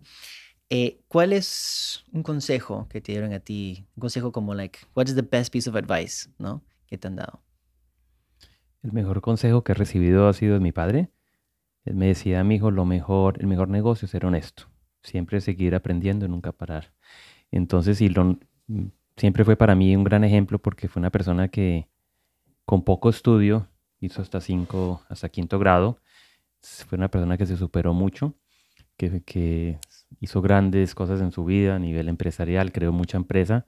Eh, 0.69 0.99
¿Cuál 1.07 1.33
es 1.33 2.03
un 2.11 2.23
consejo 2.23 2.87
que 2.89 3.01
te 3.01 3.11
dieron 3.11 3.33
a 3.33 3.39
ti? 3.39 3.85
Un 3.95 4.01
consejo 4.01 4.31
como, 4.31 4.55
like, 4.55 4.79
what 4.95 5.05
is 5.07 5.15
the 5.15 5.21
best 5.21 5.51
piece 5.51 5.69
of 5.69 5.75
advice, 5.75 6.29
¿no? 6.39 6.63
Que 6.87 6.97
te 6.97 7.07
han 7.07 7.15
dado. 7.15 7.43
El 8.81 8.91
mejor 8.91 9.21
consejo 9.21 9.63
que 9.63 9.73
he 9.73 9.75
recibido 9.75 10.27
ha 10.27 10.33
sido 10.33 10.55
de 10.55 10.59
mi 10.59 10.71
padre. 10.71 11.09
Él 11.85 11.95
me 11.95 12.07
decía, 12.07 12.43
mi 12.43 12.55
hijo, 12.55 12.71
lo 12.71 12.85
mejor, 12.85 13.39
el 13.39 13.47
mejor 13.47 13.69
negocio 13.69 14.05
es 14.05 14.11
ser 14.11 14.25
honesto. 14.25 14.69
Siempre 15.03 15.39
seguir 15.39 15.75
aprendiendo 15.75 16.25
y 16.25 16.29
nunca 16.29 16.51
parar. 16.51 16.93
Entonces, 17.51 18.01
y 18.01 18.09
lo, 18.09 18.37
mm, 18.67 18.87
siempre 19.17 19.45
fue 19.45 19.55
para 19.55 19.75
mí 19.75 19.95
un 19.95 20.03
gran 20.03 20.23
ejemplo 20.23 20.59
porque 20.59 20.87
fue 20.87 20.99
una 20.99 21.11
persona 21.11 21.47
que 21.47 21.87
con 22.65 22.83
poco 22.83 23.09
estudio 23.09 23.69
hizo 23.99 24.21
hasta 24.21 24.41
cinco, 24.41 25.03
hasta 25.09 25.29
quinto 25.29 25.59
grado. 25.59 25.99
Fue 26.61 26.97
una 26.97 27.09
persona 27.09 27.37
que 27.37 27.45
se 27.45 27.57
superó 27.57 27.93
mucho, 27.93 28.33
que, 28.97 29.21
que 29.23 29.79
hizo 30.19 30.41
grandes 30.41 30.95
cosas 30.95 31.21
en 31.21 31.31
su 31.31 31.45
vida 31.45 31.75
a 31.75 31.79
nivel 31.79 32.09
empresarial, 32.09 32.71
creó 32.71 32.91
mucha 32.91 33.17
empresa 33.17 33.65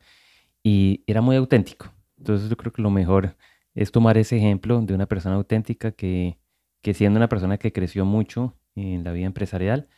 y 0.64 1.04
era 1.08 1.22
muy 1.22 1.36
auténtico. 1.36 1.88
Entonces 2.18 2.50
yo 2.50 2.58
creo 2.58 2.74
que 2.74 2.82
lo 2.82 2.90
mejor 2.90 3.36
es 3.76 3.92
tomar 3.92 4.18
ese 4.18 4.38
ejemplo 4.38 4.82
de 4.82 4.94
una 4.94 5.06
persona 5.06 5.36
auténtica 5.36 5.92
que 5.92 6.38
que 6.82 6.94
siendo 6.94 7.18
una 7.18 7.30
persona 7.30 7.58
que 7.58 7.74
creció 7.74 8.06
mucho 8.06 8.56
en 8.76 9.04
la 9.04 9.12
vida 9.12 9.26
empresarial, 9.26 9.90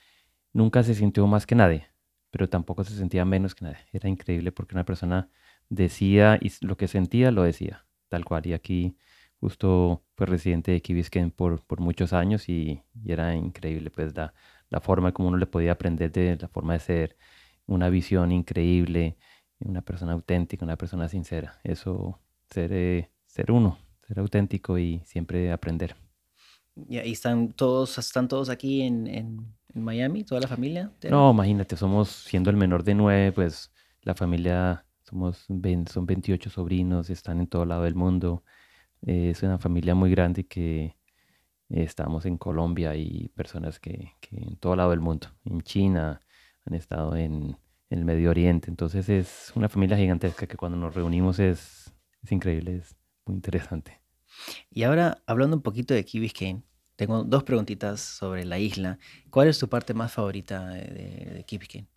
nunca 0.54 0.84
se 0.84 0.95
sintió 0.95 1.28
más 1.28 1.45
que 1.45 1.56
nadie, 1.56 1.88
pero 2.32 2.49
tampoco 2.49 2.84
se 2.84 2.95
sentía 2.95 3.25
menos 3.25 3.56
que 3.56 3.65
nadie. 3.65 3.86
Era 3.93 4.10
increíble 4.10 4.52
porque 4.52 4.75
una 4.75 4.86
persona 4.86 5.30
decía 5.69 6.39
y 6.41 6.52
lo 6.62 6.78
que 6.78 6.88
sentía 6.88 7.32
lo 7.32 7.43
decía, 7.43 7.86
tal 8.08 8.25
cual. 8.25 8.47
Y 8.47 8.54
aquí 8.54 8.97
justo 9.39 10.04
fue 10.15 10.25
residente 10.25 10.71
de 10.71 10.82
Key 10.82 11.04
por, 11.36 11.63
por 11.65 11.80
muchos 11.80 12.13
años 12.13 12.49
y, 12.49 12.82
era 13.06 13.36
increíble 13.36 13.91
pues 13.91 14.15
la, 14.15 14.34
la 14.69 14.79
forma 14.82 15.12
como 15.12 15.29
uno 15.29 15.38
le 15.38 15.47
podía 15.47 15.73
aprender 15.73 16.12
de 16.12 16.38
la 16.39 16.47
forma 16.47 16.73
de 16.73 16.79
ser, 16.79 17.17
una 17.65 17.89
visión 17.89 18.32
increíble, 18.32 19.17
una 19.60 19.82
persona 19.82 20.13
auténtica, 20.13 20.65
una 20.65 20.77
persona 20.77 21.08
sincera. 21.08 21.60
Eso, 21.63 22.19
ser, 22.49 22.71
eh, 22.73 23.12
ser 23.27 23.51
uno, 23.51 23.77
ser 24.08 24.19
auténtico 24.19 24.77
y 24.77 25.01
siempre 25.05 25.51
aprender. 25.51 25.95
¿Y 26.88 26.97
están 26.97 27.51
todos, 27.51 27.97
están 27.97 28.27
todos 28.27 28.49
aquí 28.49 28.82
en, 28.82 29.08
en, 29.08 29.55
Miami, 29.73 30.23
toda 30.23 30.41
la 30.41 30.47
familia? 30.47 30.91
No, 31.10 31.32
imagínate, 31.32 31.75
somos, 31.75 32.10
siendo 32.10 32.49
el 32.49 32.58
menor 32.58 32.84
de 32.84 32.95
nueve, 32.95 33.32
pues 33.32 33.71
la 34.01 34.15
familia, 34.15 34.86
somos 35.03 35.45
son 35.88 36.05
28 36.05 36.49
sobrinos, 36.49 37.10
están 37.10 37.39
en 37.39 37.47
todo 37.47 37.65
lado 37.65 37.84
del 37.84 37.95
mundo. 37.95 38.43
Eh, 39.05 39.29
es 39.32 39.43
una 39.43 39.60
familia 39.60 39.93
muy 39.93 40.10
grande 40.10 40.47
que 40.47 40.95
estamos 41.69 42.25
en 42.25 42.38
Colombia 42.38 42.95
y 42.95 43.29
personas 43.29 43.79
que, 43.79 44.13
que, 44.19 44.38
en 44.38 44.58
todo 44.58 44.75
lado 44.75 44.91
del 44.91 44.99
mundo, 44.99 45.27
en 45.45 45.62
China, 45.62 46.21
han 46.65 46.73
estado 46.73 47.15
en, 47.15 47.58
el 47.89 48.05
Medio 48.05 48.29
Oriente. 48.29 48.69
Entonces 48.69 49.10
es 49.10 49.51
una 49.55 49.69
familia 49.69 49.97
gigantesca 49.97 50.47
que 50.47 50.58
cuando 50.58 50.77
nos 50.77 50.93
reunimos 50.93 51.39
es, 51.39 51.93
es 52.21 52.32
increíble, 52.32 52.77
es 52.77 52.95
muy 53.25 53.36
interesante. 53.36 54.01
Y 54.69 54.84
ahora, 54.84 55.21
hablando 55.25 55.55
un 55.58 55.63
poquito 55.63 55.93
de 55.93 56.05
Key 56.05 56.21
Biscayne, 56.21 56.63
tengo 56.95 57.23
dos 57.23 57.43
preguntitas 57.43 57.99
sobre 58.01 58.45
la 58.45 58.60
isla. 58.60 58.99
¿Cuál 59.29 59.47
es 59.47 59.58
tu 59.58 59.67
parte 59.67 59.93
más 59.93 60.12
favorita 60.12 60.67
de, 60.69 61.34
de 61.34 61.43
Key 61.45 61.58
Biscayne? 61.58 61.88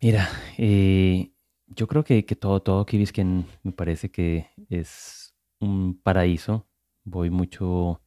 Mira, 0.00 0.28
eh, 0.56 1.32
yo 1.66 1.86
creo 1.86 2.04
que, 2.04 2.24
que, 2.24 2.36
todo, 2.36 2.62
todo 2.62 2.86
Key 2.86 2.98
Biscayne 2.98 3.44
me 3.62 3.72
parece 3.72 4.10
que 4.10 4.48
es 4.68 5.34
un 5.58 6.00
paraíso. 6.00 6.69
Voy 7.04 7.30
mucho 7.30 8.00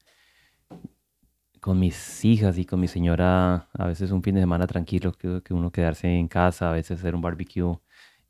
con 1.60 1.80
mis 1.80 2.26
hijas 2.26 2.58
y 2.58 2.66
con 2.66 2.80
mi 2.80 2.88
señora, 2.88 3.70
a 3.74 3.88
veces 3.88 4.12
un 4.12 4.22
fin 4.22 4.36
de 4.36 4.42
semana 4.42 4.68
tranquilo, 4.68 5.14
creo 5.14 5.42
que 5.42 5.54
uno 5.54 5.72
quedarse 5.72 6.08
en 6.10 6.28
casa, 6.28 6.70
a 6.70 6.74
veces 6.74 7.00
hacer 7.00 7.16
un 7.16 7.22
barbecue, 7.22 7.80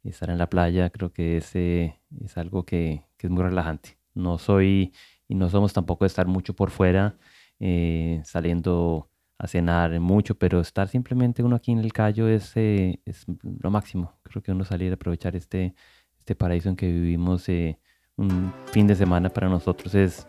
estar 0.04 0.30
en 0.30 0.38
la 0.38 0.50
playa, 0.50 0.90
creo 0.92 1.12
que 1.12 1.38
ese 1.38 2.00
es 2.22 2.38
algo 2.38 2.66
que, 2.66 3.06
que 3.18 3.28
es 3.28 3.32
muy 3.32 3.44
relajante. 3.44 3.98
No 4.14 4.38
soy 4.38 4.94
y 5.28 5.36
no 5.36 5.50
somos 5.50 5.74
tampoco 5.74 6.06
de 6.06 6.08
estar 6.08 6.28
mucho 6.28 6.56
por 6.56 6.70
fuera, 6.70 7.18
eh, 7.60 8.22
saliendo 8.24 9.10
a 9.40 9.48
cenar 9.48 10.00
mucho, 10.00 10.36
pero 10.38 10.60
estar 10.62 10.88
simplemente 10.88 11.44
uno 11.44 11.56
aquí 11.56 11.72
en 11.72 11.80
el 11.80 11.92
Cayo 11.94 12.28
es, 12.28 12.56
eh, 12.56 13.02
es 13.06 13.26
lo 13.42 13.72
máximo. 13.72 14.14
Creo 14.24 14.44
que 14.44 14.52
uno 14.52 14.64
salir 14.64 14.92
a 14.92 14.96
aprovechar 14.96 15.36
este, 15.36 15.76
este 16.20 16.36
paraíso 16.36 16.70
en 16.70 16.76
que 16.76 16.88
vivimos 16.92 17.50
eh, 17.50 17.80
un 18.18 18.54
fin 18.72 18.88
de 18.88 18.96
semana 18.96 19.30
para 19.30 19.50
nosotros 19.50 19.94
es 19.96 20.26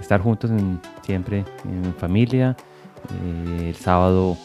estar 0.00 0.20
juntos 0.20 0.50
siempre 1.02 1.44
en 1.64 1.94
familia. 1.94 2.56
el 3.24 3.74
sábado 3.74 4.36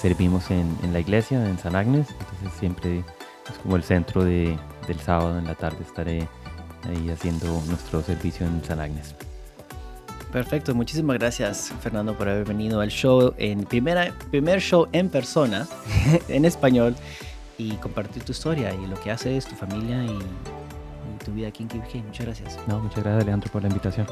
servimos 0.00 0.50
en, 0.50 0.76
en, 0.82 0.92
la 0.92 1.00
iglesia, 1.00 1.44
en 1.48 1.58
San 1.58 1.74
Agnes, 1.74 2.06
entonces 2.10 2.58
siempre 2.60 2.98
es 2.98 3.58
como 3.62 3.76
el 3.76 3.82
centro 3.82 4.24
de, 4.24 4.56
del 4.86 5.00
sábado 5.00 5.38
en 5.38 5.46
la 5.46 5.54
tarde 5.54 5.78
estaré 5.80 6.28
ahí 6.84 7.10
haciendo 7.10 7.46
nuestro 7.66 8.02
servicio 8.02 8.46
en 8.46 8.62
San 8.64 8.80
Agnes. 8.80 9.14
Perfecto, 10.32 10.74
muchísimas 10.74 11.18
gracias 11.18 11.72
Fernando 11.80 12.16
por 12.16 12.28
haber 12.28 12.44
venido 12.44 12.80
al 12.80 12.90
show, 12.90 13.34
en 13.38 13.64
primera, 13.64 14.12
primer 14.30 14.60
show 14.60 14.88
en 14.92 15.08
persona, 15.08 15.66
en 16.28 16.44
español, 16.44 16.94
y 17.56 17.72
compartir 17.76 18.24
tu 18.24 18.32
historia 18.32 18.74
y 18.74 18.86
lo 18.86 19.00
que 19.00 19.10
haces, 19.10 19.46
tu 19.46 19.54
familia 19.54 20.04
y, 20.04 20.18
tu 21.24 21.32
vida 21.32 21.48
aquí 21.48 21.64
en 21.64 21.68
Key 21.68 22.02
Muchas 22.02 22.26
gracias. 22.26 22.58
No, 22.68 22.78
muchas 22.78 23.02
gracias 23.02 23.22
Alejandro 23.22 23.50
por 23.50 23.62
la 23.62 23.68
invitación. 23.68 24.06